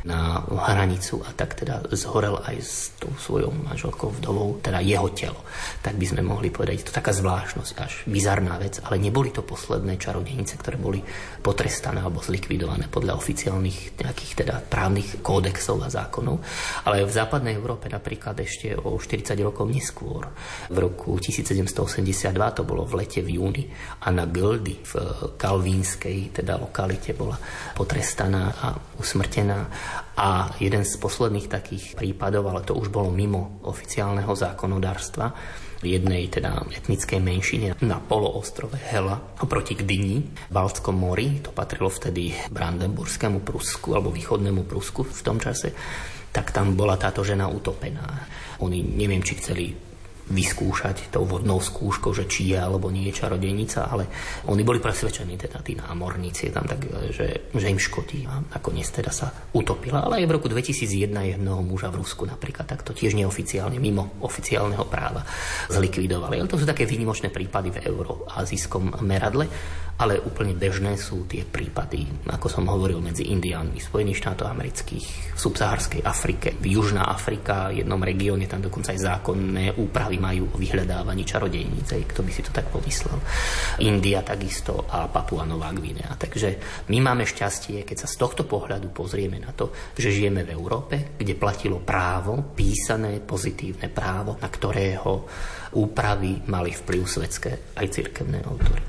[0.05, 5.41] na hranicu a tak teda zhorel aj s tou svojou manželkou vdovou, teda jeho telo.
[5.81, 9.97] Tak by sme mohli povedať, to taká zvláštnosť, až bizarná vec, ale neboli to posledné
[9.97, 11.01] čarodejnice, ktoré boli
[11.41, 16.42] potrestané alebo zlikvidované podľa oficiálnych nejakých teda právnych kódexov a zákonov zákonov,
[16.90, 20.26] ale v západnej Európe napríklad ešte o 40 rokov neskôr,
[20.68, 23.64] v roku 1782, to bolo v lete v júni,
[24.09, 24.94] na Göldy v
[25.38, 27.38] kalvínskej teda lokalite bola
[27.76, 29.70] potrestaná a usmrtená.
[30.18, 35.31] A jeden z posledných takých prípadov, ale to už bolo mimo oficiálneho zákonodárstva,
[35.83, 41.43] jednej teda etnickej menšine na poloostrove Hela oproti Gdyni v Baltskom mori.
[41.47, 45.71] To patrilo vtedy Brandenburskému Prusku alebo východnému Prusku v tom čase
[46.29, 48.29] tak tam bola táto žena utopená.
[48.61, 49.88] Oni neviem, či chceli
[50.29, 54.05] vyskúšať tou vodnou skúškou, že či je alebo nie je čarodejnica, ale
[54.49, 59.09] oni boli presvedčení, teda tí námorníci tam, tak, že, že im škodí a nakoniec teda
[59.09, 60.05] sa utopila.
[60.05, 64.85] Ale aj v roku 2001 jednoho muža v Rusku napríklad takto tiež neoficiálne, mimo oficiálneho
[64.85, 65.25] práva
[65.73, 66.41] zlikvidovali.
[66.41, 69.49] Ale to sú také výnimočné prípady v euroazijskom meradle.
[69.98, 75.38] Ale úplne bežné sú tie prípady, ako som hovoril, medzi Indiánmi Spojených štátov amerických, v
[75.38, 80.56] subsaharskej Afrike, v Južná Afrika, v jednom regióne tam dokonca aj zákonné úpravy majú o
[80.56, 83.18] vyhľadávaní čarodejnice, kto by si to tak pomyslel.
[83.82, 86.14] India takisto a Papua Nová Gvinea.
[86.14, 86.48] Takže
[86.94, 91.18] my máme šťastie, keď sa z tohto pohľadu pozrieme na to, že žijeme v Európe,
[91.18, 95.26] kde platilo právo, písané pozitívne právo, na ktorého
[95.74, 98.88] úpravy mali vplyv svetské aj cirkevné autority.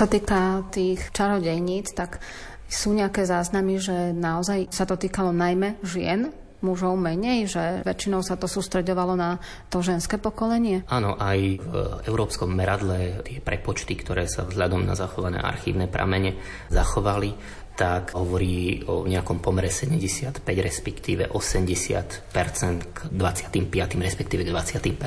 [0.00, 2.24] Sa týka tých čarodejníc, tak
[2.64, 6.32] sú nejaké záznamy, že naozaj sa to týkalo najmä žien,
[6.64, 10.84] mužov menej, že väčšinou sa to sústredovalo na to ženské pokolenie?
[10.88, 11.74] Áno, aj v
[12.08, 16.36] európskom meradle tie prepočty, ktoré sa vzhľadom na zachované archívne pramene
[16.72, 17.36] zachovali,
[17.80, 25.00] tak hovorí o nejakom pomere 75 respektíve 80 k 25 respektíve k 20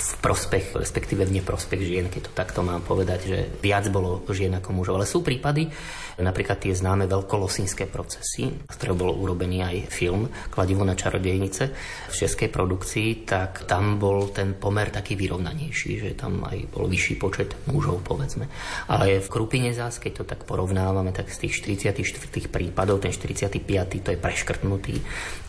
[0.00, 4.56] v prospech respektíve v neprospech žien, keď to takto mám povedať, že viac bolo žien
[4.56, 4.96] ako mužov.
[4.96, 5.68] Ale sú prípady,
[6.16, 11.62] napríklad tie známe veľkolosínske procesy, z ktorého bol urobený aj film Kladivo na čarodejnice
[12.08, 17.14] v českej produkcii, tak tam bol ten pomer taký vyrovnanejší, že tam aj bol vyšší
[17.20, 18.48] počet mužov, povedzme.
[18.88, 23.66] Ale v Krupine zás, keď to tak porovnávame, tak z tých 44 prípadov, ten 45.
[24.06, 24.94] to je preškrtnutý,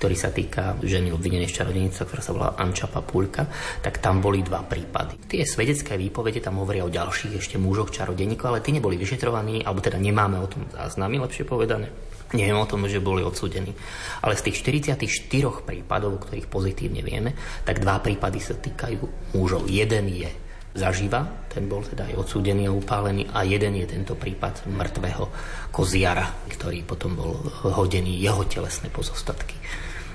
[0.01, 3.45] ktorý sa týka ženy obvinenej z čarodejnice, ktorá sa volá Anča Papulka,
[3.85, 5.29] tak tam boli dva prípady.
[5.29, 9.77] Tie svedecké výpovede tam hovoria o ďalších ešte mužoch čarodejníkov, ale tí neboli vyšetrovaní, alebo
[9.77, 11.93] teda nemáme o tom záznamy, lepšie povedané.
[12.35, 13.71] Neviem o tom, že boli odsúdení.
[14.19, 17.31] Ale z tých 44 prípadov, ktorých pozitívne vieme,
[17.63, 19.69] tak dva prípady sa týkajú mužov.
[19.71, 20.46] Jeden je
[20.77, 25.25] zaživa, ten bol teda aj odsúdený a upálený a jeden je tento prípad mŕtvého
[25.73, 27.33] koziara, ktorý potom bol
[27.65, 29.57] hodený jeho telesné pozostatky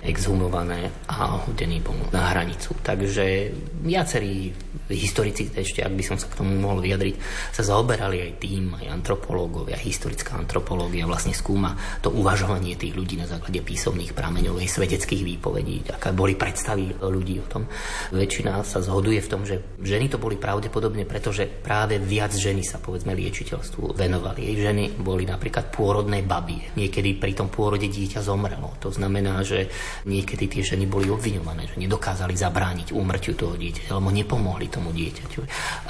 [0.02, 2.74] exhumované a hodený bol na hranicu.
[2.82, 3.54] Takže
[3.86, 4.50] viacerí
[4.90, 7.14] historici, ešte ak by som sa k tomu mohol vyjadriť,
[7.54, 13.30] sa zaoberali aj tým, aj antropológovia, historická antropológia vlastne skúma to uvažovanie tých ľudí na
[13.30, 17.70] základe písomných prameňov, aj svedeckých výpovedí, aké boli predstavy ľudí o tom.
[18.10, 22.82] Väčšina sa zhoduje v tom, že ženy to boli pravdepodobne, pretože práve viac ženy sa
[22.82, 24.50] povedzme liečiteľstvu venovali.
[24.50, 26.74] Jej ženy boli napríklad pôrodné baby.
[26.74, 28.74] Niekedy pri tom pôrode dieťa zomrelo.
[28.82, 29.70] To znamená, že
[30.04, 35.40] niekedy tie ženy boli obviňované, že nedokázali zabrániť úmrtiu toho dieťaťa, alebo nepomohli tomu dieťaťu.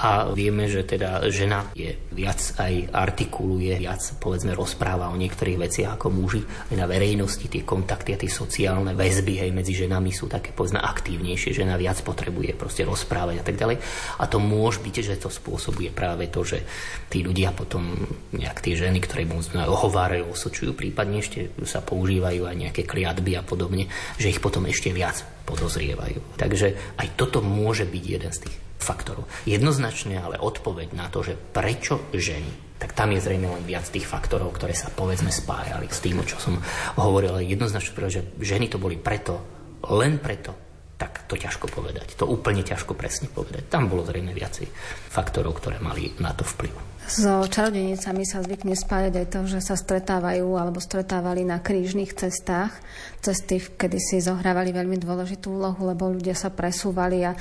[0.03, 6.01] A vieme, že teda žena je viac aj artikuluje, viac povedzme rozpráva o niektorých veciach
[6.01, 6.43] ako muži.
[6.75, 11.55] Na verejnosti tie kontakty a tie sociálne väzby aj medzi ženami sú také povedzme aktívnejšie,
[11.55, 13.77] žena viac potrebuje proste rozprávať a tak ďalej.
[14.19, 16.65] A to môže byť, že to spôsobuje práve to, že
[17.13, 17.93] tí ľudia potom,
[18.33, 23.43] nejak tie ženy, ktoré mu ohovárajú, osočujú, prípadne ešte sa používajú aj nejaké kliatby a
[23.45, 26.39] podobne, že ich potom ešte viac podozrievajú.
[26.39, 29.31] Takže aj toto môže byť jeden z tých faktorov.
[29.47, 34.11] Jednoznačne ale odpoveď na to, že prečo ženy tak tam je zrejme len viac tých
[34.11, 36.59] faktorov, ktoré sa povedzme spájali s tým, čo som
[36.99, 37.39] hovoril.
[37.39, 39.39] Jednoznačne, že ženy to boli preto,
[39.87, 40.51] len preto,
[40.99, 42.19] tak to ťažko povedať.
[42.19, 43.71] To úplne ťažko presne povedať.
[43.71, 44.67] Tam bolo zrejme viacej
[45.15, 46.92] faktorov, ktoré mali na to vplyv.
[47.03, 52.73] So čarodejnicami sa zvykne spájať aj to, že sa stretávajú alebo stretávali na krížnych cestách.
[53.19, 57.35] Cesty kedy si zohrávali veľmi dôležitú úlohu, lebo ľudia sa presúvali a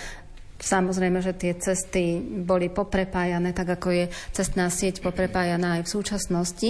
[0.62, 6.70] Samozrejme, že tie cesty boli poprepájané, tak ako je cestná sieť poprepájaná aj v súčasnosti.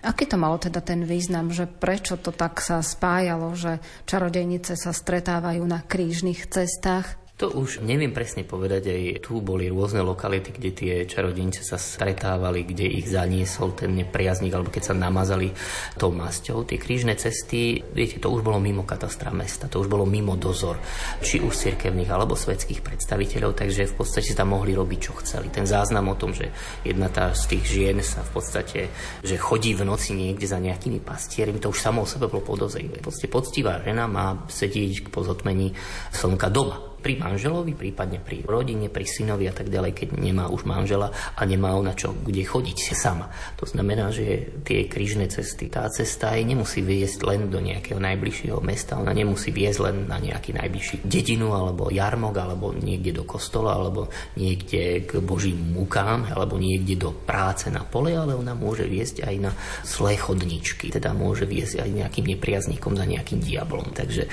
[0.00, 3.76] Aký to malo teda ten význam, že prečo to tak sa spájalo, že
[4.08, 7.25] čarodejnice sa stretávajú na krížnych cestách?
[7.36, 12.64] To už neviem presne povedať, aj tu boli rôzne lokality, kde tie čarodejnice sa stretávali,
[12.64, 15.52] kde ich zaniesol ten nepriazník, alebo keď sa namazali
[16.00, 16.64] tou masťou.
[16.64, 20.80] Tie krížne cesty, viete, to už bolo mimo katastra mesta, to už bolo mimo dozor,
[21.20, 25.52] či už cirkevných alebo svetských predstaviteľov, takže v podstate tam mohli robiť, čo chceli.
[25.52, 26.48] Ten záznam o tom, že
[26.88, 28.88] jedna tá z tých žien sa v podstate,
[29.20, 32.96] že chodí v noci niekde za nejakými pastiermi, to už samo o sebe bolo podozrivé.
[33.04, 35.76] Podstate poctivá žena má sedieť po zotmení
[36.16, 40.66] slnka doma pri manželovi, prípadne pri rodine, pri synovi a tak ďalej, keď nemá už
[40.66, 43.30] manžela a nemá ona čo, kde chodiť sama.
[43.62, 48.58] To znamená, že tie krížne cesty, tá cesta aj nemusí viesť len do nejakého najbližšieho
[48.58, 53.78] mesta, ona nemusí viesť len na nejaký najbližší dedinu alebo jarmok, alebo niekde do kostola,
[53.78, 59.22] alebo niekde k božím mukám, alebo niekde do práce na pole, ale ona môže viesť
[59.22, 59.54] aj na
[59.86, 63.94] zlé chodničky, teda môže viesť aj nejakým nepriazníkom za nejakým diablom.
[63.94, 64.26] Takže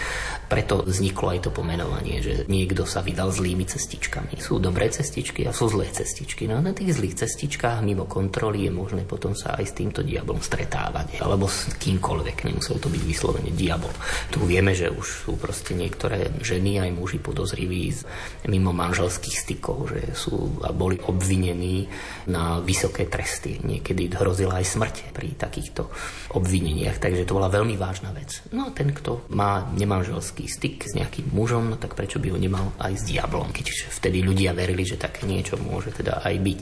[0.50, 4.39] preto vzniklo aj to pomenovanie, že nie niekto sa vydal zlými cestičkami.
[4.39, 6.47] Sú dobré cestičky a sú zlé cestičky.
[6.47, 9.99] No a na tých zlých cestičkách mimo kontroly je možné potom sa aj s týmto
[9.99, 11.20] diablom stretávať.
[11.20, 12.47] Alebo s kýmkoľvek.
[12.47, 13.91] Nemusel to byť vyslovene diabol.
[14.32, 18.07] Tu vieme, že už sú proste niektoré ženy aj muži podozriví z
[18.47, 21.91] mimo manželských stykov, že sú a boli obvinení
[22.32, 23.59] na vysoké tresty.
[23.59, 25.91] Niekedy hrozila aj smrť pri takýchto
[26.38, 27.01] obvineniach.
[27.01, 28.45] Takže to bola veľmi vážna vec.
[28.55, 32.38] No a ten, kto má nemanželský styk s nejakým mužom, no tak prečo by ho
[32.38, 36.36] nemal mal aj s diablom, keď vtedy ľudia verili, že také niečo môže teda aj
[36.38, 36.60] byť.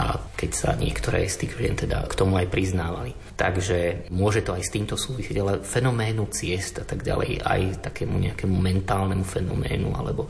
[0.00, 0.02] A
[0.32, 3.12] keď sa niektoré z tých žien teda k tomu aj priznávali.
[3.40, 8.20] Takže môže to aj s týmto súvisieť, ale fenoménu ciest a tak ďalej, aj takému
[8.20, 10.28] nejakému mentálnemu fenoménu alebo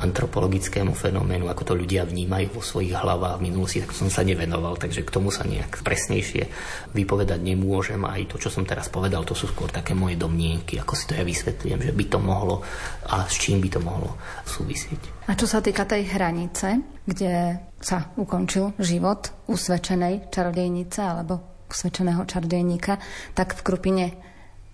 [0.00, 4.80] antropologickému fenoménu, ako to ľudia vnímajú vo svojich hlavách v minulosti, tak som sa nevenoval,
[4.80, 6.48] takže k tomu sa nejak presnejšie
[6.96, 8.00] vypovedať nemôžem.
[8.08, 11.12] Aj to, čo som teraz povedal, to sú skôr také moje domnienky, ako si to
[11.12, 12.64] ja vysvetlím, že by to mohlo
[13.12, 14.16] a s čím by to mohlo
[14.48, 15.28] súvisieť.
[15.28, 22.98] A čo sa týka tej hranice, kde sa ukončil život usvedčenej čarodejnice alebo usvedčeného čarodejníka,
[23.34, 24.06] tak v Krupine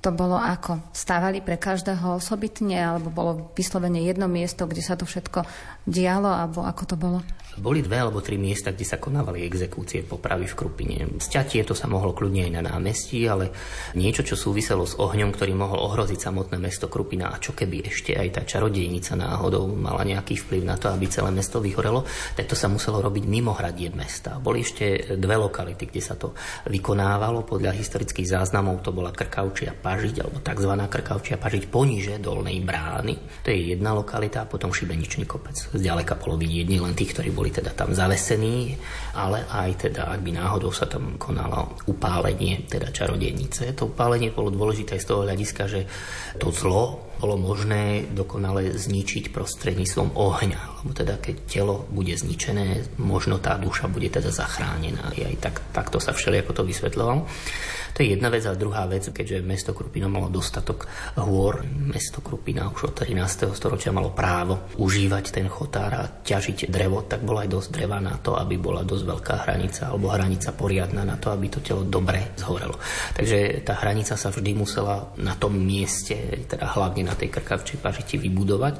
[0.02, 0.82] to bolo ako?
[0.90, 5.46] Stávali pre každého osobitne, alebo bolo vyslovene jedno miesto, kde sa to všetko
[5.86, 7.18] dialo, alebo ako to bolo?
[7.60, 10.98] Boli dve alebo tri miesta, kde sa konávali exekúcie popravy v Krupine.
[11.20, 13.52] Sťatie to sa mohlo kľudne aj na námestí, ale
[13.92, 18.16] niečo, čo súviselo s ohňom, ktorý mohol ohroziť samotné mesto Krupina a čo keby ešte
[18.16, 22.06] aj tá čarodejnica náhodou mala nejaký vplyv na to, aby celé mesto vyhorelo,
[22.38, 24.38] tak to sa muselo robiť mimo hradie mesta.
[24.38, 26.32] Boli ešte dve lokality, kde sa to
[26.72, 27.44] vykonávalo.
[27.44, 30.72] Podľa historických záznamov to bola Krkavčia Pažiť, alebo tzv.
[30.86, 33.42] Krkavčia Pažiť poníže dolnej brány.
[33.42, 35.58] To je jedna lokalita, a potom Šibeničný kopec.
[35.74, 38.78] Zďaleka bolo vidieť len tých, ktorí boli boli teda tam zavesení,
[39.18, 43.74] ale aj teda, ak by náhodou sa tam konalo upálenie, teda čarodejnice.
[43.74, 45.90] To upálenie bolo dôležité z toho hľadiska, že
[46.38, 50.86] to zlo bolo možné dokonale zničiť prostredníctvom ohňa.
[50.86, 55.10] Lebo teda keď telo bude zničené, možno tá duša bude teda zachránená.
[55.10, 57.26] Aj tak, takto sa všelijako to vysvetľovalo.
[57.92, 60.88] To je jedna vec a druhá vec, keďže mesto Krupina malo dostatok
[61.20, 63.52] hôr, mesto Krupina už od 13.
[63.52, 68.16] storočia malo právo užívať ten chotár a ťažiť drevo, tak bola aj dosť dreva na
[68.16, 72.32] to, aby bola dosť veľká hranica alebo hranica poriadna na to, aby to telo dobre
[72.40, 72.80] zhorelo.
[73.12, 76.16] Takže tá hranica sa vždy musela na tom mieste,
[76.48, 78.74] teda hlavne na tej krkavčej pažiti vybudovať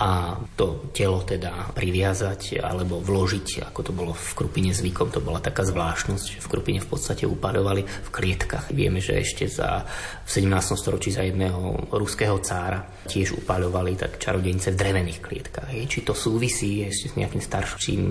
[0.00, 5.44] a to telo teda priviazať alebo vložiť, ako to bolo v Krupine zvykom, to bola
[5.44, 8.72] taká zvláštnosť, že v Krupine v podstate upadovali v klietkach.
[8.72, 9.84] Vieme, že ešte za,
[10.24, 10.80] v 17.
[10.80, 15.68] storočí za jedného ruského cára tiež upaľovali tak čarodejnice v drevených klietkách.
[15.68, 15.84] Hej.
[15.92, 18.02] Či to súvisí ešte s nejakým starším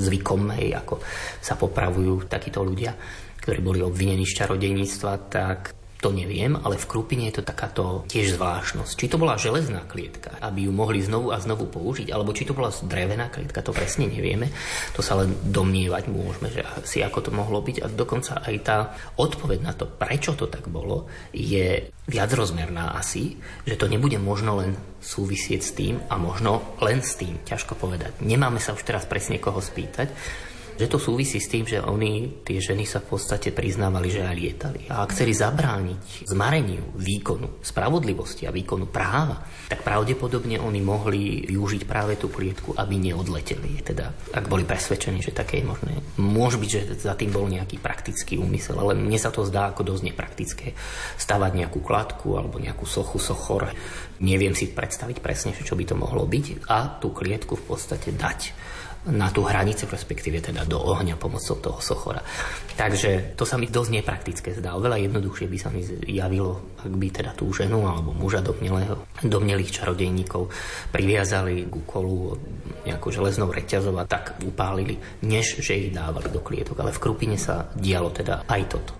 [0.00, 1.04] zvykom, hej, ako
[1.44, 2.96] sa popravujú takíto ľudia,
[3.44, 8.36] ktorí boli obvinení z čarodejníctva, tak to neviem, ale v Krupine je to takáto tiež
[8.36, 8.92] zvláštnosť.
[8.92, 12.52] Či to bola železná klietka, aby ju mohli znovu a znovu použiť, alebo či to
[12.52, 14.52] bola drevená klietka, to presne nevieme.
[14.92, 17.80] To sa len domnievať môžeme, že si ako to mohlo byť.
[17.80, 23.80] A dokonca aj tá odpoveď na to, prečo to tak bolo, je viacrozmerná asi, že
[23.80, 28.20] to nebude možno len súvisieť s tým a možno len s tým, ťažko povedať.
[28.20, 30.12] Nemáme sa už teraz presne koho spýtať,
[30.74, 34.34] že to súvisí s tým, že oni, tie ženy sa v podstate priznávali, že aj
[34.34, 34.80] lietali.
[34.90, 41.82] A ak chceli zabrániť zmareniu výkonu spravodlivosti a výkonu práva, tak pravdepodobne oni mohli využiť
[41.86, 43.80] práve tú klietku, aby neodleteli.
[43.86, 45.92] Teda, ak boli presvedčení, že také je možné.
[46.18, 49.94] Môže byť, že za tým bol nejaký praktický úmysel, ale mne sa to zdá ako
[49.94, 50.74] dosť nepraktické.
[51.18, 53.70] Stavať nejakú kladku alebo nejakú sochu, sochor.
[54.18, 56.66] Neviem si predstaviť presne, čo by to mohlo byť.
[56.66, 58.54] A tú klietku v podstate dať
[59.04, 62.24] na tú hranicu, respektíve teda do ohňa pomocou toho sochora.
[62.72, 64.72] Takže to sa mi dosť nepraktické zdá.
[64.72, 69.76] Oveľa jednoduchšie by sa mi javilo, ak by teda tú ženu alebo muža domnelého, domnelých
[69.82, 70.48] čarodejníkov
[70.88, 72.32] priviazali k kolu
[72.88, 76.80] nejakou železnou reťazou a tak upálili, než že ich dávali do klietok.
[76.80, 78.92] Ale v Krupine sa dialo teda aj toto.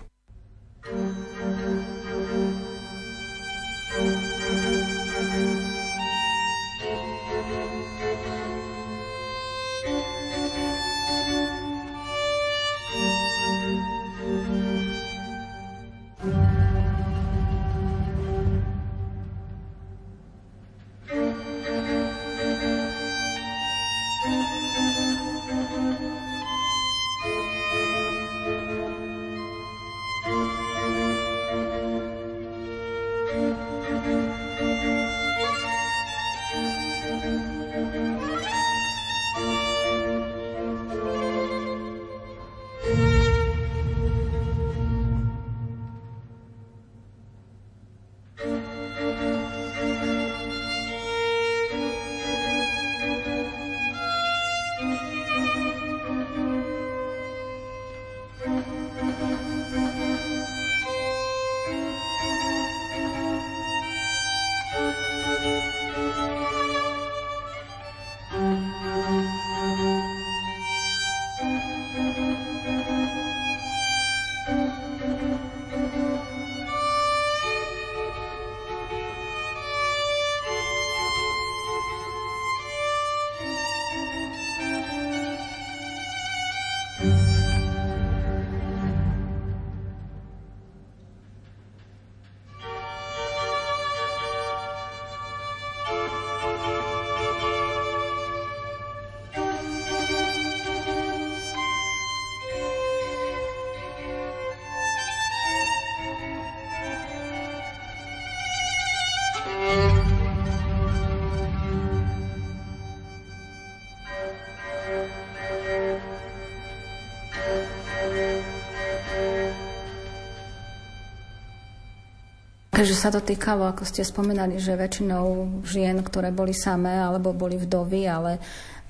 [122.85, 127.57] Takže sa to týkalo, ako ste spomenali, že väčšinou žien, ktoré boli samé alebo boli
[127.57, 128.37] vdovy, ale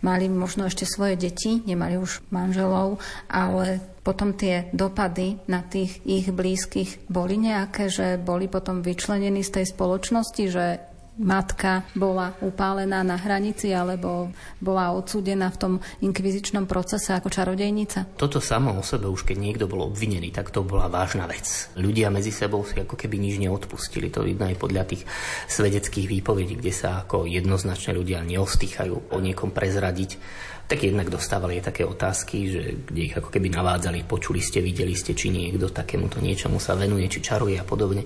[0.04, 3.00] mali možno ešte svoje deti, nemali už manželov,
[3.32, 9.64] ale potom tie dopady na tých ich blízkych boli nejaké, že boli potom vyčlenení z
[9.64, 10.84] tej spoločnosti, že
[11.16, 18.20] matka bola upálená na hranici alebo bola odsúdená v tom inkvizičnom procese ako čarodejnica?
[18.20, 21.72] Toto samo o sebe, už keď niekto bol obvinený, tak to bola vážna vec.
[21.80, 24.12] Ľudia medzi sebou si ako keby nič neodpustili.
[24.12, 25.04] To vidno aj podľa tých
[25.48, 30.20] svedeckých výpovedí, kde sa ako jednoznačne ľudia neostýchajú o niekom prezradiť
[30.66, 34.98] tak jednak dostávali aj také otázky, že kde ich ako keby navádzali, počuli ste, videli
[34.98, 38.02] ste, či niekto takémuto niečomu sa venuje, či čaruje a podobne.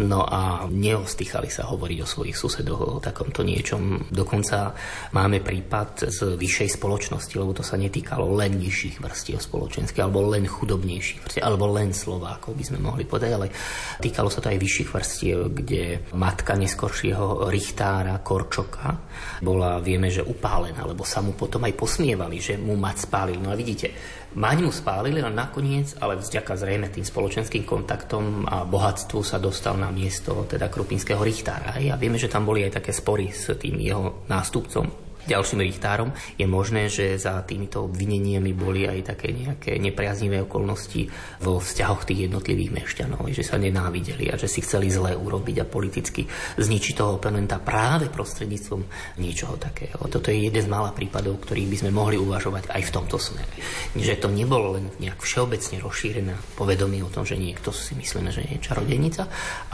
[0.00, 4.08] No a neostýchali sa hovoriť o svojich susedoch, o takomto niečom.
[4.08, 4.72] Dokonca
[5.12, 10.48] máme prípad z vyššej spoločnosti, lebo to sa netýkalo len nižších vrstiev spoločenských, alebo len
[10.48, 13.52] chudobnejších vrstiev, alebo len Slovákov by sme mohli povedať, ale
[14.00, 18.96] týkalo sa to aj vyšších vrstiev, kde matka neskoršieho richtára Korčoka
[19.44, 23.42] bola, vieme, že upálená, lebo sa mu potom aj pos usmievali, že mu mať spálili.
[23.42, 23.90] No a vidíte,
[24.38, 29.74] mať mu spálili, ale nakoniec, ale vďaka zrejme tým spoločenským kontaktom a bohatstvu sa dostal
[29.74, 31.74] na miesto teda krupinského richtára.
[31.74, 36.10] A vieme, že tam boli aj také spory s tým jeho nástupcom ďalším richtárom,
[36.40, 41.12] je možné, že za týmito obvineniami boli aj také nejaké nepriaznivé okolnosti
[41.44, 45.68] vo vzťahoch tých jednotlivých mešťanov, že sa nenávideli a že si chceli zle urobiť a
[45.68, 46.24] politicky
[46.56, 48.82] zničiť toho oponenta práve prostredníctvom
[49.20, 50.00] niečoho takého.
[50.08, 53.52] Toto je jeden z mála prípadov, ktorých by sme mohli uvažovať aj v tomto smere.
[53.92, 58.46] Že to nebolo len nejak všeobecne rozšírené povedomie o tom, že niekto si myslíme, že
[58.48, 59.22] je čarodejnica,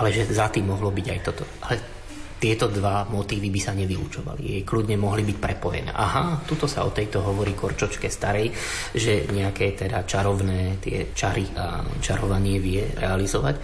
[0.00, 1.44] ale že za tým mohlo byť aj toto.
[1.62, 1.93] Ale
[2.45, 4.61] tieto dva motívy by sa nevylúčovali.
[4.61, 5.88] Jej kľudne mohli byť prepojené.
[5.97, 8.53] Aha, tuto sa o tejto hovorí Korčočke starej,
[8.92, 13.57] že nejaké teda čarovné tie čary a čarovanie vie realizovať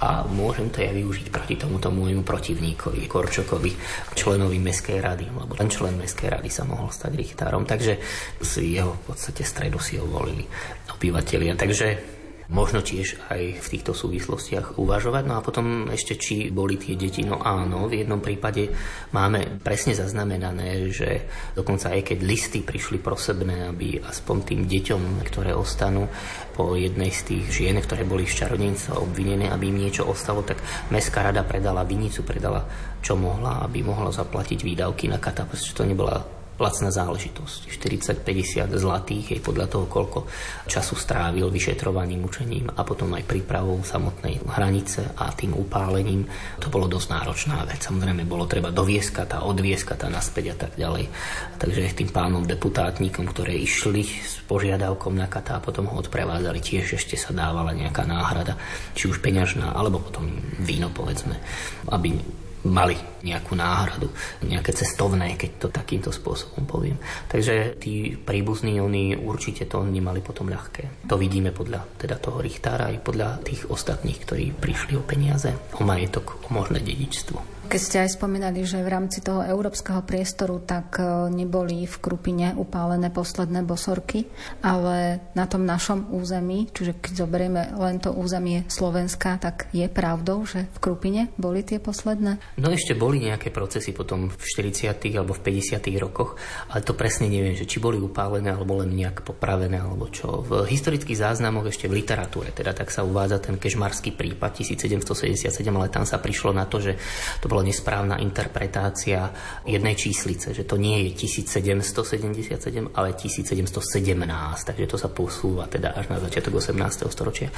[0.00, 3.74] a môžem to ja využiť proti tomuto môjmu protivníkovi, Korčokovi,
[4.14, 7.98] členovi Mestskej rady, lebo ten člen Mestskej rady sa mohol stať richtárom, takže
[8.40, 10.46] si jeho v podstate stredu si ho volili
[10.86, 11.52] obyvateľia.
[11.58, 12.19] Takže
[12.50, 15.22] možno tiež aj v týchto súvislostiach uvažovať.
[15.24, 17.22] No a potom ešte, či boli tie deti.
[17.22, 18.74] No áno, v jednom prípade
[19.14, 25.54] máme presne zaznamenané, že dokonca aj keď listy prišli prosebné, aby aspoň tým deťom, ktoré
[25.54, 26.10] ostanú
[26.52, 30.58] po jednej z tých žien, ktoré boli z čarodejnica obvinené, aby im niečo ostalo, tak
[30.90, 32.66] Mestská rada predala vinicu, predala
[32.98, 37.72] čo mohla, aby mohla zaplatiť výdavky na kata, pretože to nebola lacná záležitosť.
[37.72, 40.28] 40-50 zlatých je podľa toho, koľko
[40.68, 46.28] času strávil vyšetrovaním, učením a potom aj prípravou samotnej hranice a tým upálením.
[46.60, 47.80] To bolo dosť náročná vec.
[47.80, 51.08] Samozrejme, bolo treba dovieskať a odvieskať a naspäť a tak ďalej.
[51.56, 57.00] Takže tým pánom deputátnikom, ktoré išli s požiadavkom na kata a potom ho odprevádzali, tiež
[57.00, 58.60] ešte sa dávala nejaká náhrada,
[58.92, 60.28] či už peňažná, alebo potom
[60.60, 61.40] víno, povedzme,
[61.88, 62.20] aby
[62.66, 64.08] mali nejakú náhradu,
[64.44, 66.96] nejaké cestovné, keď to takýmto spôsobom poviem.
[67.28, 71.08] Takže tí príbuzní, oni určite to nemali potom ľahké.
[71.08, 75.82] To vidíme podľa teda toho Richtára aj podľa tých ostatných, ktorí prišli o peniaze, o
[75.84, 77.59] majetok, o možné dedičstvo.
[77.70, 82.50] Keď ste aj spomínali, že v rámci toho európskeho priestoru tak e, neboli v Krupine
[82.58, 84.26] upálené posledné bosorky,
[84.58, 90.42] ale na tom našom území, čiže keď zoberieme len to územie Slovenska, tak je pravdou,
[90.42, 92.42] že v Krupine boli tie posledné?
[92.58, 94.90] No ešte boli nejaké procesy potom v 40.
[95.14, 95.78] alebo v 50.
[96.02, 96.42] rokoch,
[96.74, 100.42] ale to presne neviem, že či boli upálené alebo len nejak popravené alebo čo.
[100.42, 105.86] V historických záznamoch ešte v literatúre, teda tak sa uvádza ten kežmarský prípad 1777, ale
[105.86, 106.98] tam sa prišlo na to, že
[107.38, 109.28] to bolo bola nesprávna interpretácia
[109.68, 112.56] jednej číslice, že to nie je 1777,
[112.96, 117.04] ale 1717, takže to sa posúva teda až na začiatok 18.
[117.12, 117.52] storočia.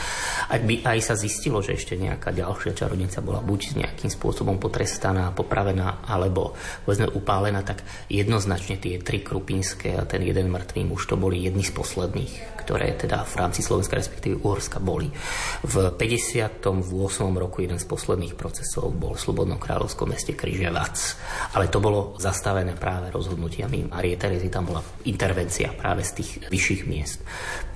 [0.51, 5.31] Ak by aj sa zistilo, že ešte nejaká ďalšia čarodnica bola buď nejakým spôsobom potrestaná,
[5.31, 11.15] popravená, alebo povedzme upálená, tak jednoznačne tie tri krupinské a ten jeden mŕtvý muž to
[11.15, 15.07] boli jedni z posledných, ktoré teda v rámci Slovenska respektíve Uhorska boli.
[15.63, 16.59] V 58.
[17.39, 20.97] roku jeden z posledných procesov bol v Slobodnom kráľovskom meste Križevac.
[21.53, 26.83] Ale to bolo zastavené práve rozhodnutiami Marie Terezy, tam bola intervencia práve z tých vyšších
[26.89, 27.21] miest.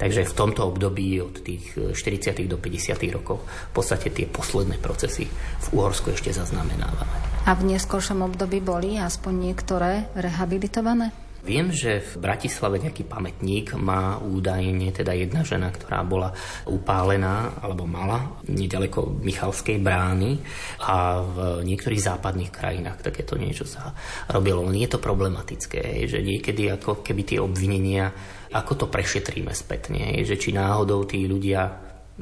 [0.00, 2.32] Takže v tomto období od tých 40.
[2.48, 2.96] do 50.
[3.12, 7.44] rokov v podstate tie posledné procesy v Uhorsku ešte zaznamenávame.
[7.44, 11.25] A v neskôršom období boli aspoň niektoré rehabilitované?
[11.46, 16.34] Viem, že v Bratislave nejaký pamätník má údajne teda jedna žena, ktorá bola
[16.66, 20.42] upálená alebo mala nedaleko Michalskej brány
[20.82, 23.94] a v niektorých západných krajinách takéto niečo sa
[24.26, 24.66] robilo.
[24.66, 28.10] Len je to problematické, že niekedy ako keby tie obvinenia,
[28.50, 31.62] ako to prešetríme spätne, že či náhodou tí ľudia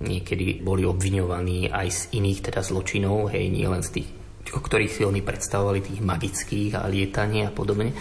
[0.04, 4.08] niekedy boli obviňovaní aj z iných teda zločinov, hej, nie len z tých
[4.52, 7.96] o ktorých si oni predstavovali tých magických a lietanie a podobne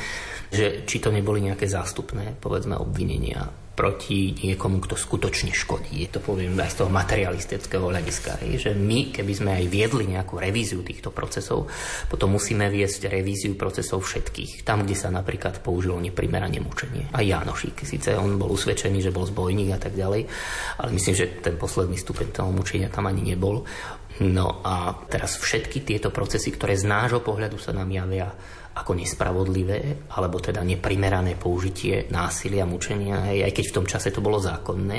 [0.53, 6.05] že či to neboli nejaké zástupné, povedzme, obvinenia proti niekomu, kto skutočne škodí.
[6.13, 8.37] To poviem aj z toho materialistického hľadiska.
[8.45, 11.65] Že my, keby sme aj viedli nejakú revíziu týchto procesov,
[12.05, 14.61] potom musíme viesť revíziu procesov všetkých.
[14.61, 17.09] Tam, kde sa napríklad použilo neprimerane mučenie.
[17.17, 20.29] A Janošík, síce on bol usvedčený, že bol zbojník a tak ďalej,
[20.77, 23.65] ale myslím, že ten posledný stupeň toho mučenia tam ani nebol.
[24.21, 28.29] No a teraz všetky tieto procesy, ktoré z nášho pohľadu sa nám javia
[28.73, 34.41] ako nespravodlivé, alebo teda neprimerané použitie násilia, mučenia, aj keď v tom čase to bolo
[34.41, 34.97] zákonné,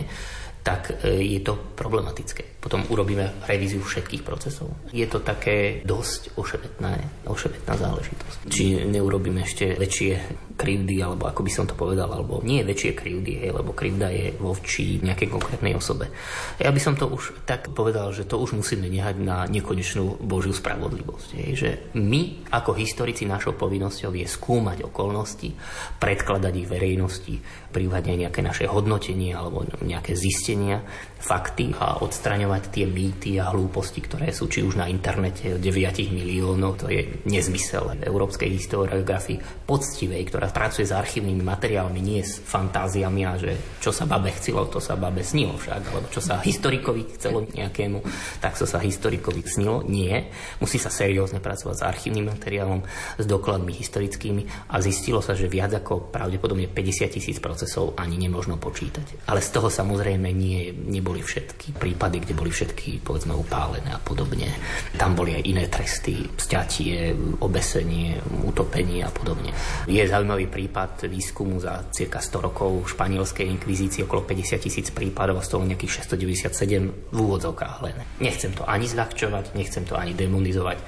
[0.63, 2.54] tak e, je to problematické.
[2.65, 4.73] Potom urobíme revíziu všetkých procesov.
[4.89, 6.97] Je to také dosť ošebetná,
[7.29, 8.49] ošebetná záležitosť.
[8.49, 10.13] Či neurobíme ešte väčšie
[10.57, 14.33] krivdy, alebo ako by som to povedal, alebo nie väčšie krivdy, hej, lebo krivda je
[14.39, 16.09] voči nejakej konkrétnej osobe.
[16.57, 20.55] Ja by som to už tak povedal, že to už musíme nehať na nekonečnú Božiu
[20.55, 21.29] spravodlivosť.
[21.37, 25.53] Hej, že my ako historici našou povinnosťou je skúmať okolnosti,
[26.01, 27.35] predkladať ich verejnosti,
[27.75, 30.87] prípadne nejaké naše hodnotenie alebo nejaké zistenia,
[31.19, 35.63] fakty a odstraňovať tie mýty a hlúposti, ktoré sú či už na internete 9
[36.11, 43.23] miliónov, to je nezmysel európskej historiografii poctivej, ktorá pracuje s archívnymi materiálmi, nie s fantáziami
[43.25, 47.17] a že čo sa babe chcelo, to sa babe snilo však, alebo čo sa historikovi
[47.17, 47.99] chcelo nejakému,
[48.41, 49.81] tak to sa historikovi snilo.
[49.87, 50.29] Nie.
[50.61, 52.85] Musí sa seriózne pracovať s archívnym materiálom,
[53.17, 58.61] s dokladmi historickými a zistilo sa, že viac ako pravdepodobne 50 tisíc procesov ani nemožno
[58.61, 59.29] počítať.
[59.31, 64.51] Ale z toho samozrejme nie, neboli všetky prípady, kde boli všetky povedzme upálené a podobne.
[64.97, 69.55] Tam boli aj iné tresty, sťatie, obesenie, utopenie a podobne.
[69.87, 75.47] Je zaujímavý prípad výskumu za cirka 100 rokov španielskej inkvizície, okolo 50 tisíc prípadov a
[75.47, 77.97] z toho nejakých 697 v úvodzovkách len.
[78.21, 80.79] Nechcem to ani zľahčovať, nechcem to ani demonizovať.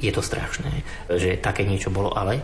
[0.00, 0.72] Je to strašné,
[1.10, 2.40] že také niečo bolo, ale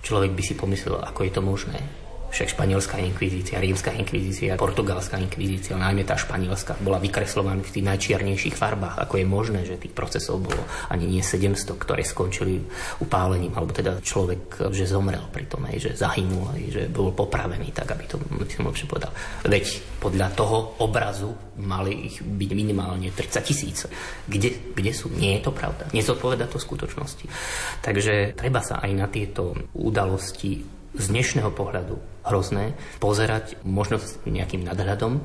[0.00, 2.05] človek by si pomyslel, ako je to možné
[2.36, 8.52] však španielská inkvizícia, rímska inkvizícia, portugalská inkvizícia, najmä tá španielská, bola vykreslovaná v tých najčiernejších
[8.52, 9.00] farbách.
[9.08, 10.60] Ako je možné, že tých procesov bolo
[10.92, 12.60] ani nie 700, ktoré skončili
[13.00, 17.72] upálením, alebo teda človek, že zomrel pri tom, aj, že zahynul, aj, že bol popravený,
[17.72, 18.20] tak aby to
[18.52, 19.16] som lepšie povedal.
[19.48, 19.64] Veď
[19.96, 23.88] podľa toho obrazu mali ich byť minimálne 30 tisíc.
[24.28, 25.08] Kde, kde sú?
[25.08, 25.88] Nie je to pravda.
[25.96, 27.24] Nezodpoveda to skutočnosti.
[27.80, 30.60] Takže treba sa aj na tieto udalosti
[30.96, 35.22] z dnešného pohľadu hrozné pozerať možno s nejakým nadhľadom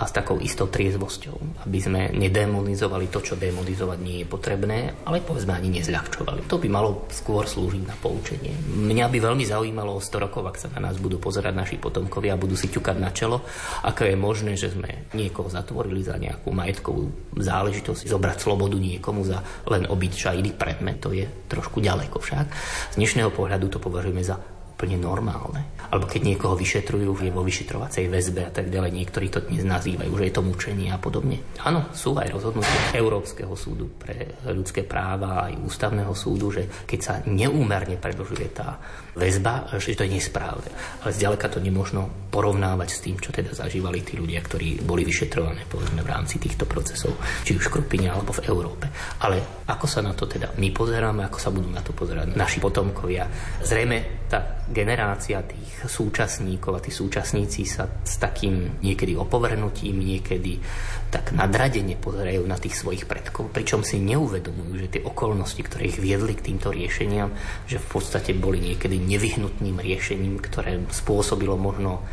[0.00, 5.20] a s takou istou triezvosťou, aby sme nedemonizovali to, čo demonizovať nie je potrebné, ale
[5.20, 6.48] povedzme ani nezľahčovali.
[6.48, 8.56] To by malo skôr slúžiť na poučenie.
[8.80, 12.32] Mňa by veľmi zaujímalo o 100 rokov, ak sa na nás budú pozerať naši potomkovia
[12.32, 13.44] a budú si ťukať na čelo,
[13.84, 19.44] ako je možné, že sme niekoho zatvorili za nejakú majetkovú záležitosť, zobrať slobodu niekomu za
[19.68, 22.46] len obyčajný predmet, to je trošku ďaleko však.
[22.88, 24.40] Z dnešného pohľadu to považujeme za
[24.80, 25.76] úplne normálne.
[25.92, 30.08] Alebo keď niekoho vyšetrujú, je vo vyšetrovacej väzbe a tak ďalej, niektorí to dnes nazývajú,
[30.08, 31.36] že je to mučenie a podobne.
[31.60, 37.14] Áno, sú aj rozhodnutia Európskeho súdu pre ľudské práva aj ústavného súdu, že keď sa
[37.28, 38.80] neúmerne predlžuje tá
[39.14, 40.70] väzba, že to je nesprávne.
[41.02, 45.66] Ale zďaleka to nemôžno porovnávať s tým, čo teda zažívali tí ľudia, ktorí boli vyšetrované
[45.66, 48.86] povedzme v rámci týchto procesov, či už v Krupine alebo v Európe.
[49.26, 52.62] Ale ako sa na to teda my pozeráme, ako sa budú na to pozerať naši
[52.62, 53.26] potomkovia.
[53.66, 60.62] Zrejme tá generácia tých súčasníkov a tí súčasníci sa s takým niekedy opovrhnutím, niekedy
[61.10, 65.98] tak nadradene pozerajú na tých svojich predkov, pričom si neuvedomujú, že tie okolnosti, ktoré ich
[65.98, 67.34] viedli k týmto riešeniam,
[67.66, 72.06] že v podstate boli niekedy nevyhnutným riešením, ktoré spôsobilo možno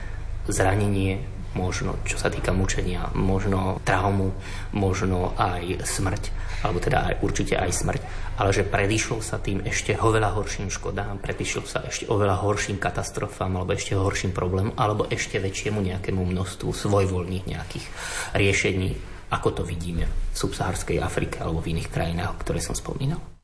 [0.50, 1.22] zranenie,
[1.56, 4.34] možno čo sa týka mučenia, možno traumu,
[4.74, 8.02] možno aj smrť alebo teda aj určite aj smrť,
[8.41, 13.54] ale že predišlo sa tým ešte oveľa horším škodám, predišlo sa ešte oveľa horším katastrofám,
[13.54, 17.86] alebo ešte horším problémom, alebo ešte väčšiemu nejakému množstvu svojvoľných nejakých
[18.34, 18.89] riešení,
[19.30, 23.37] ako to vidíme v subsahárskej Afrike alebo v iných krajinách, ktoré som spomínal.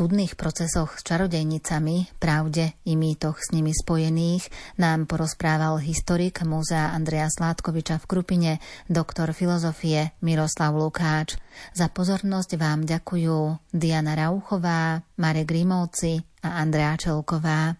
[0.00, 4.48] Súdnych procesoch s čarodejnicami, pravde i mýtoch s nimi spojených
[4.80, 8.52] nám porozprával historik múzea Andreja Sládkoviča v Krupine,
[8.88, 11.36] doktor filozofie Miroslav Lukáč.
[11.76, 16.16] Za pozornosť vám ďakujú Diana Rauchová, Marek Grimovci
[16.48, 17.76] a Andrea Čelková.